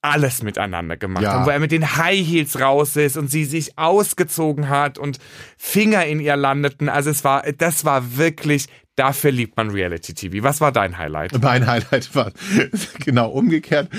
alles 0.06 0.44
miteinander 0.44 0.98
gemacht 0.98 1.24
ja. 1.24 1.34
haben, 1.34 1.46
wo 1.46 1.50
er 1.50 1.60
mit 1.60 1.72
den 1.72 1.98
High 1.98 2.26
Heels 2.26 2.60
raus 2.60 2.96
ist 2.96 3.18
und 3.18 3.30
sie 3.30 3.46
sich 3.46 3.78
ausgezogen 3.78 4.70
hat 4.70 4.98
und 4.98 5.20
Finger 5.58 6.06
in 6.06 6.20
ihr 6.20 6.36
landeten. 6.36 6.89
Also 6.89 7.10
es 7.10 7.24
war, 7.24 7.44
das 7.58 7.86
war 7.86 8.18
wirklich 8.18 8.68
Dafür 8.96 9.32
liebt 9.32 9.58
man 9.58 9.72
Reality 9.72 10.13
TV. 10.13 10.41
Was 10.41 10.62
war 10.62 10.72
dein 10.72 10.98
Highlight? 10.98 11.41
Mein 11.41 11.68
Highlight 11.68 12.15
war 12.15 12.32
genau 13.04 13.30
umgekehrt, 13.30 13.89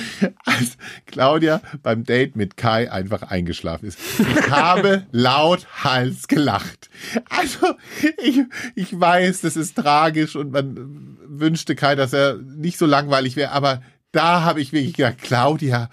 als 0.46 0.78
Claudia 1.04 1.60
beim 1.82 2.04
Date 2.04 2.34
mit 2.34 2.56
Kai 2.56 2.90
einfach 2.90 3.22
eingeschlafen 3.22 3.88
ist. 3.88 3.98
Ich 4.18 4.50
habe 4.50 5.06
laut 5.12 5.66
Hals 5.84 6.28
gelacht. 6.28 6.88
Also, 7.28 7.74
ich, 8.22 8.40
ich 8.74 8.98
weiß, 8.98 9.42
das 9.42 9.56
ist 9.56 9.76
tragisch 9.76 10.34
und 10.34 10.52
man 10.52 11.18
wünschte 11.26 11.74
Kai, 11.74 11.94
dass 11.94 12.14
er 12.14 12.38
nicht 12.38 12.78
so 12.78 12.86
langweilig 12.86 13.36
wäre, 13.36 13.52
aber 13.52 13.82
da 14.16 14.42
habe 14.42 14.60
ich 14.60 14.72
wirklich 14.72 14.94
gedacht, 14.94 15.18
Claudia, 15.22 15.90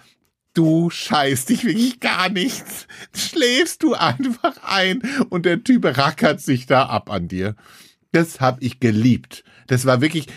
du 0.54 0.90
scheißt 0.90 1.50
dich 1.50 1.66
wirklich 1.66 2.00
gar 2.00 2.30
nichts. 2.30 2.88
Schläfst 3.14 3.84
du 3.84 3.94
einfach 3.96 4.56
ein 4.64 5.02
und 5.30 5.46
der 5.46 5.64
Typ 5.64 5.86
rackert 5.86 6.40
sich 6.40 6.66
da 6.66 6.86
ab 6.86 7.12
an 7.12 7.28
dir. 7.28 7.56
Das 8.14 8.40
habe 8.40 8.64
ich 8.64 8.80
geliebt. 8.80 9.44
Das 9.68 9.86
war 9.86 10.00
wirklich, 10.00 10.28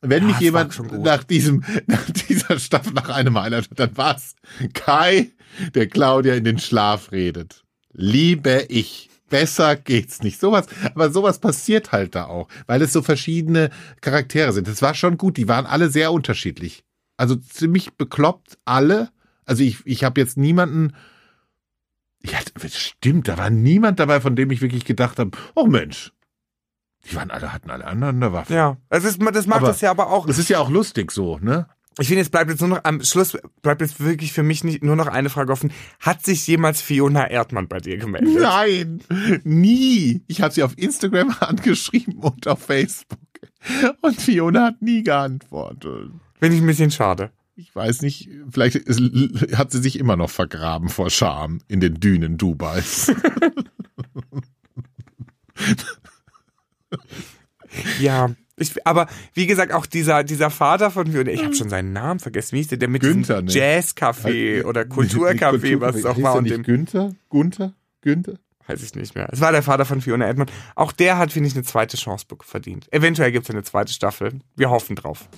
wenn 0.00 0.22
Ja, 0.22 0.28
mich 0.28 0.40
jemand 0.40 1.02
nach 1.04 1.24
diesem, 1.24 1.64
nach 1.86 2.08
dieser 2.10 2.58
Staffel 2.58 2.92
nach 2.94 3.10
einem 3.10 3.38
Highlight, 3.38 3.70
hat, 3.70 3.78
dann 3.80 3.96
war's 3.96 4.36
Kai, 4.72 5.30
der 5.74 5.88
Claudia 5.88 6.34
in 6.34 6.44
den 6.44 6.58
Schlaf 6.58 7.12
redet. 7.12 7.64
Liebe 7.92 8.66
ich. 8.68 9.10
Besser 9.30 9.74
geht's 9.76 10.22
nicht. 10.22 10.38
Sowas, 10.38 10.66
aber 10.94 11.10
sowas 11.10 11.40
passiert 11.40 11.92
halt 11.92 12.14
da 12.14 12.26
auch, 12.26 12.48
weil 12.66 12.82
es 12.82 12.92
so 12.92 13.02
verschiedene 13.02 13.70
Charaktere 14.00 14.52
sind. 14.52 14.68
Das 14.68 14.80
war 14.82 14.94
schon 14.94 15.18
gut. 15.18 15.38
Die 15.38 15.48
waren 15.48 15.66
alle 15.66 15.90
sehr 15.90 16.12
unterschiedlich. 16.12 16.84
Also 17.16 17.36
ziemlich 17.36 17.94
bekloppt 17.94 18.58
alle. 18.64 19.10
Also 19.44 19.62
ich, 19.62 19.84
ich 19.84 20.04
habe 20.04 20.20
jetzt 20.20 20.36
niemanden. 20.36 20.94
Ja, 22.22 22.38
stimmt, 22.70 23.28
da 23.28 23.36
war 23.36 23.50
niemand 23.50 24.00
dabei, 24.00 24.20
von 24.20 24.34
dem 24.34 24.50
ich 24.50 24.62
wirklich 24.62 24.86
gedacht 24.86 25.18
habe, 25.18 25.32
oh 25.54 25.66
Mensch, 25.66 26.12
die 27.04 27.16
waren 27.16 27.30
alle, 27.30 27.52
hatten 27.52 27.70
alle 27.70 27.86
anderen 27.86 28.22
eine 28.22 28.32
Waffe. 28.32 28.54
Ja, 28.54 28.78
es 28.88 29.04
ist, 29.04 29.20
das 29.20 29.46
macht 29.46 29.58
Aber 29.58 29.68
das 29.68 29.82
ja 29.82 29.90
aber 29.90 30.10
auch. 30.10 30.26
Das 30.26 30.38
ist 30.38 30.48
ja 30.48 30.58
auch 30.58 30.70
lustig 30.70 31.12
so, 31.12 31.38
ne? 31.38 31.68
Ich 32.00 32.08
finde, 32.08 32.22
es 32.22 32.30
bleibt 32.30 32.50
jetzt 32.50 32.60
nur 32.60 32.70
noch 32.70 32.80
am 32.82 33.04
Schluss 33.04 33.38
bleibt 33.62 33.80
jetzt 33.80 34.00
wirklich 34.00 34.32
für 34.32 34.42
mich 34.42 34.64
nicht 34.64 34.82
nur 34.82 34.96
noch 34.96 35.06
eine 35.06 35.30
Frage 35.30 35.52
offen. 35.52 35.70
Hat 36.00 36.24
sich 36.24 36.44
jemals 36.46 36.82
Fiona 36.82 37.30
Erdmann 37.30 37.68
bei 37.68 37.78
dir 37.78 37.98
gemeldet? 37.98 38.34
Nein, 38.40 39.00
nie. 39.44 40.22
Ich 40.26 40.42
habe 40.42 40.52
sie 40.52 40.64
auf 40.64 40.76
Instagram 40.76 41.36
angeschrieben 41.40 42.14
und 42.16 42.48
auf 42.48 42.62
Facebook. 42.62 43.20
Und 44.00 44.20
Fiona 44.20 44.66
hat 44.66 44.82
nie 44.82 45.04
geantwortet. 45.04 46.10
Finde 46.38 46.56
ich 46.56 46.62
ein 46.62 46.66
bisschen 46.66 46.90
schade. 46.90 47.30
Ich 47.56 47.74
weiß 47.74 48.02
nicht, 48.02 48.28
vielleicht 48.50 48.76
ist, 48.76 49.00
hat 49.56 49.70
sie 49.70 49.80
sich 49.80 49.98
immer 49.98 50.16
noch 50.16 50.30
vergraben 50.30 50.88
vor 50.88 51.10
Scham 51.10 51.60
in 51.68 51.80
den 51.80 52.00
Dünen 52.00 52.36
Dubais. 52.36 53.12
Ja, 57.98 58.30
ich, 58.56 58.86
aber 58.86 59.08
wie 59.32 59.46
gesagt, 59.46 59.72
auch 59.72 59.86
dieser, 59.86 60.22
dieser 60.22 60.50
Vater 60.50 60.90
von 60.90 61.10
Fiona, 61.10 61.30
ich 61.30 61.42
habe 61.44 61.54
schon 61.54 61.68
seinen 61.68 61.92
Namen 61.92 62.20
vergessen, 62.20 62.52
wie 62.52 62.58
hieß 62.58 62.68
der, 62.68 62.78
der 62.78 62.88
mit 62.88 63.02
Günther, 63.02 63.42
diesem 63.42 63.60
ne? 63.60 63.66
Jazzcafé 63.78 64.64
oder 64.64 64.82
Kulturcafé, 64.82 65.80
was 65.80 65.96
es 65.96 66.04
auch 66.04 66.20
war 66.22 66.34
er 66.34 66.38
und 66.38 66.44
nicht 66.44 66.54
dem, 66.54 66.62
Günther? 66.62 67.14
Gunther? 67.28 67.72
Günther? 68.00 68.34
weiß 68.66 68.82
ich 68.82 68.94
nicht 68.94 69.14
mehr. 69.14 69.28
Es 69.30 69.40
war 69.40 69.52
der 69.52 69.62
Vater 69.62 69.84
von 69.84 70.00
Fiona 70.00 70.26
Edmund. 70.26 70.50
Auch 70.74 70.92
der 70.92 71.18
hat, 71.18 71.32
finde 71.32 71.48
ich, 71.48 71.54
eine 71.54 71.64
zweite 71.64 71.96
Chance 71.98 72.24
verdient. 72.40 72.90
Eventuell 72.92 73.30
gibt 73.30 73.44
es 73.44 73.50
eine 73.50 73.62
zweite 73.62 73.92
Staffel. 73.92 74.40
Wir 74.56 74.70
hoffen 74.70 74.96
drauf. 74.96 75.28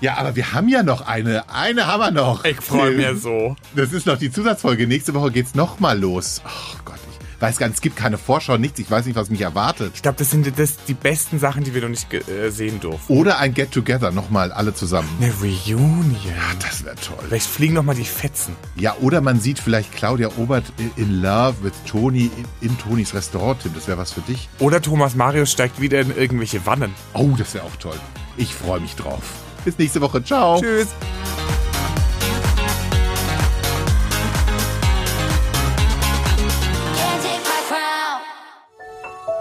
Ja, 0.00 0.16
aber 0.16 0.36
wir 0.36 0.52
haben 0.52 0.68
ja 0.68 0.82
noch 0.82 1.06
eine. 1.06 1.48
Eine 1.50 1.86
haben 1.86 2.00
wir 2.00 2.10
noch. 2.10 2.44
Ich 2.44 2.60
freue 2.60 2.92
mich 2.92 3.20
so. 3.20 3.56
Das 3.74 3.92
ist 3.92 4.06
noch 4.06 4.16
die 4.16 4.30
Zusatzfolge. 4.30 4.86
Nächste 4.86 5.12
Woche 5.14 5.32
geht's 5.32 5.54
noch 5.54 5.80
mal 5.80 5.98
los. 5.98 6.40
Oh 6.44 6.78
Gott, 6.84 6.98
ich 7.38 7.42
weiß 7.42 7.58
gar 7.58 7.66
nicht, 7.68 7.76
es 7.76 7.80
gibt 7.80 7.96
keine 7.96 8.18
Vorschau, 8.18 8.58
nichts. 8.58 8.78
Ich 8.78 8.90
weiß 8.90 9.06
nicht, 9.06 9.16
was 9.16 9.30
mich 9.30 9.40
erwartet. 9.40 9.92
Ich 9.94 10.02
glaube, 10.02 10.18
das 10.18 10.30
sind 10.30 10.58
das 10.58 10.76
die 10.86 10.94
besten 10.94 11.38
Sachen, 11.38 11.64
die 11.64 11.74
wir 11.74 11.82
noch 11.82 11.88
nicht 11.88 12.12
äh, 12.12 12.50
sehen 12.50 12.80
durften. 12.80 13.12
Oder 13.12 13.38
ein 13.38 13.54
Get-Together, 13.54 14.10
nochmal 14.10 14.52
alle 14.52 14.74
zusammen. 14.74 15.08
Eine 15.20 15.32
Reunion. 15.40 16.16
Das 16.60 16.84
wäre 16.84 16.96
toll. 16.96 17.18
Vielleicht 17.26 17.46
fliegen 17.46 17.74
noch 17.74 17.84
mal 17.84 17.94
die 17.94 18.04
Fetzen. 18.04 18.56
Ja, 18.76 18.96
oder 19.00 19.20
man 19.20 19.40
sieht 19.40 19.58
vielleicht 19.58 19.92
Claudia 19.92 20.30
Obert 20.36 20.64
in 20.96 21.22
Love 21.22 21.62
with 21.62 21.74
Toni 21.86 22.30
in, 22.60 22.68
in 22.68 22.78
Tonis 22.78 23.14
Restaurant, 23.14 23.62
Tim. 23.62 23.74
Das 23.74 23.88
wäre 23.88 23.98
was 23.98 24.12
für 24.12 24.20
dich. 24.22 24.48
Oder 24.60 24.80
Thomas 24.80 25.14
Marius 25.14 25.50
steigt 25.50 25.80
wieder 25.80 26.00
in 26.00 26.16
irgendwelche 26.16 26.66
Wannen. 26.66 26.94
Oh, 27.14 27.30
das 27.36 27.54
wäre 27.54 27.64
auch 27.64 27.76
toll. 27.76 27.98
Ich 28.36 28.54
freue 28.54 28.80
mich 28.80 28.94
drauf. 28.96 29.22
Bis 29.64 29.78
nächste 29.78 30.00
Woche. 30.00 30.22
Ciao. 30.22 30.60
Tschüss. 30.60 30.88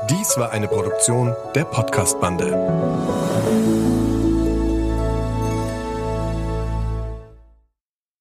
Dies 0.10 0.38
war 0.38 0.52
eine 0.52 0.68
Produktion 0.68 1.36
der 1.54 1.66
Podcast-Bande. 1.66 3.77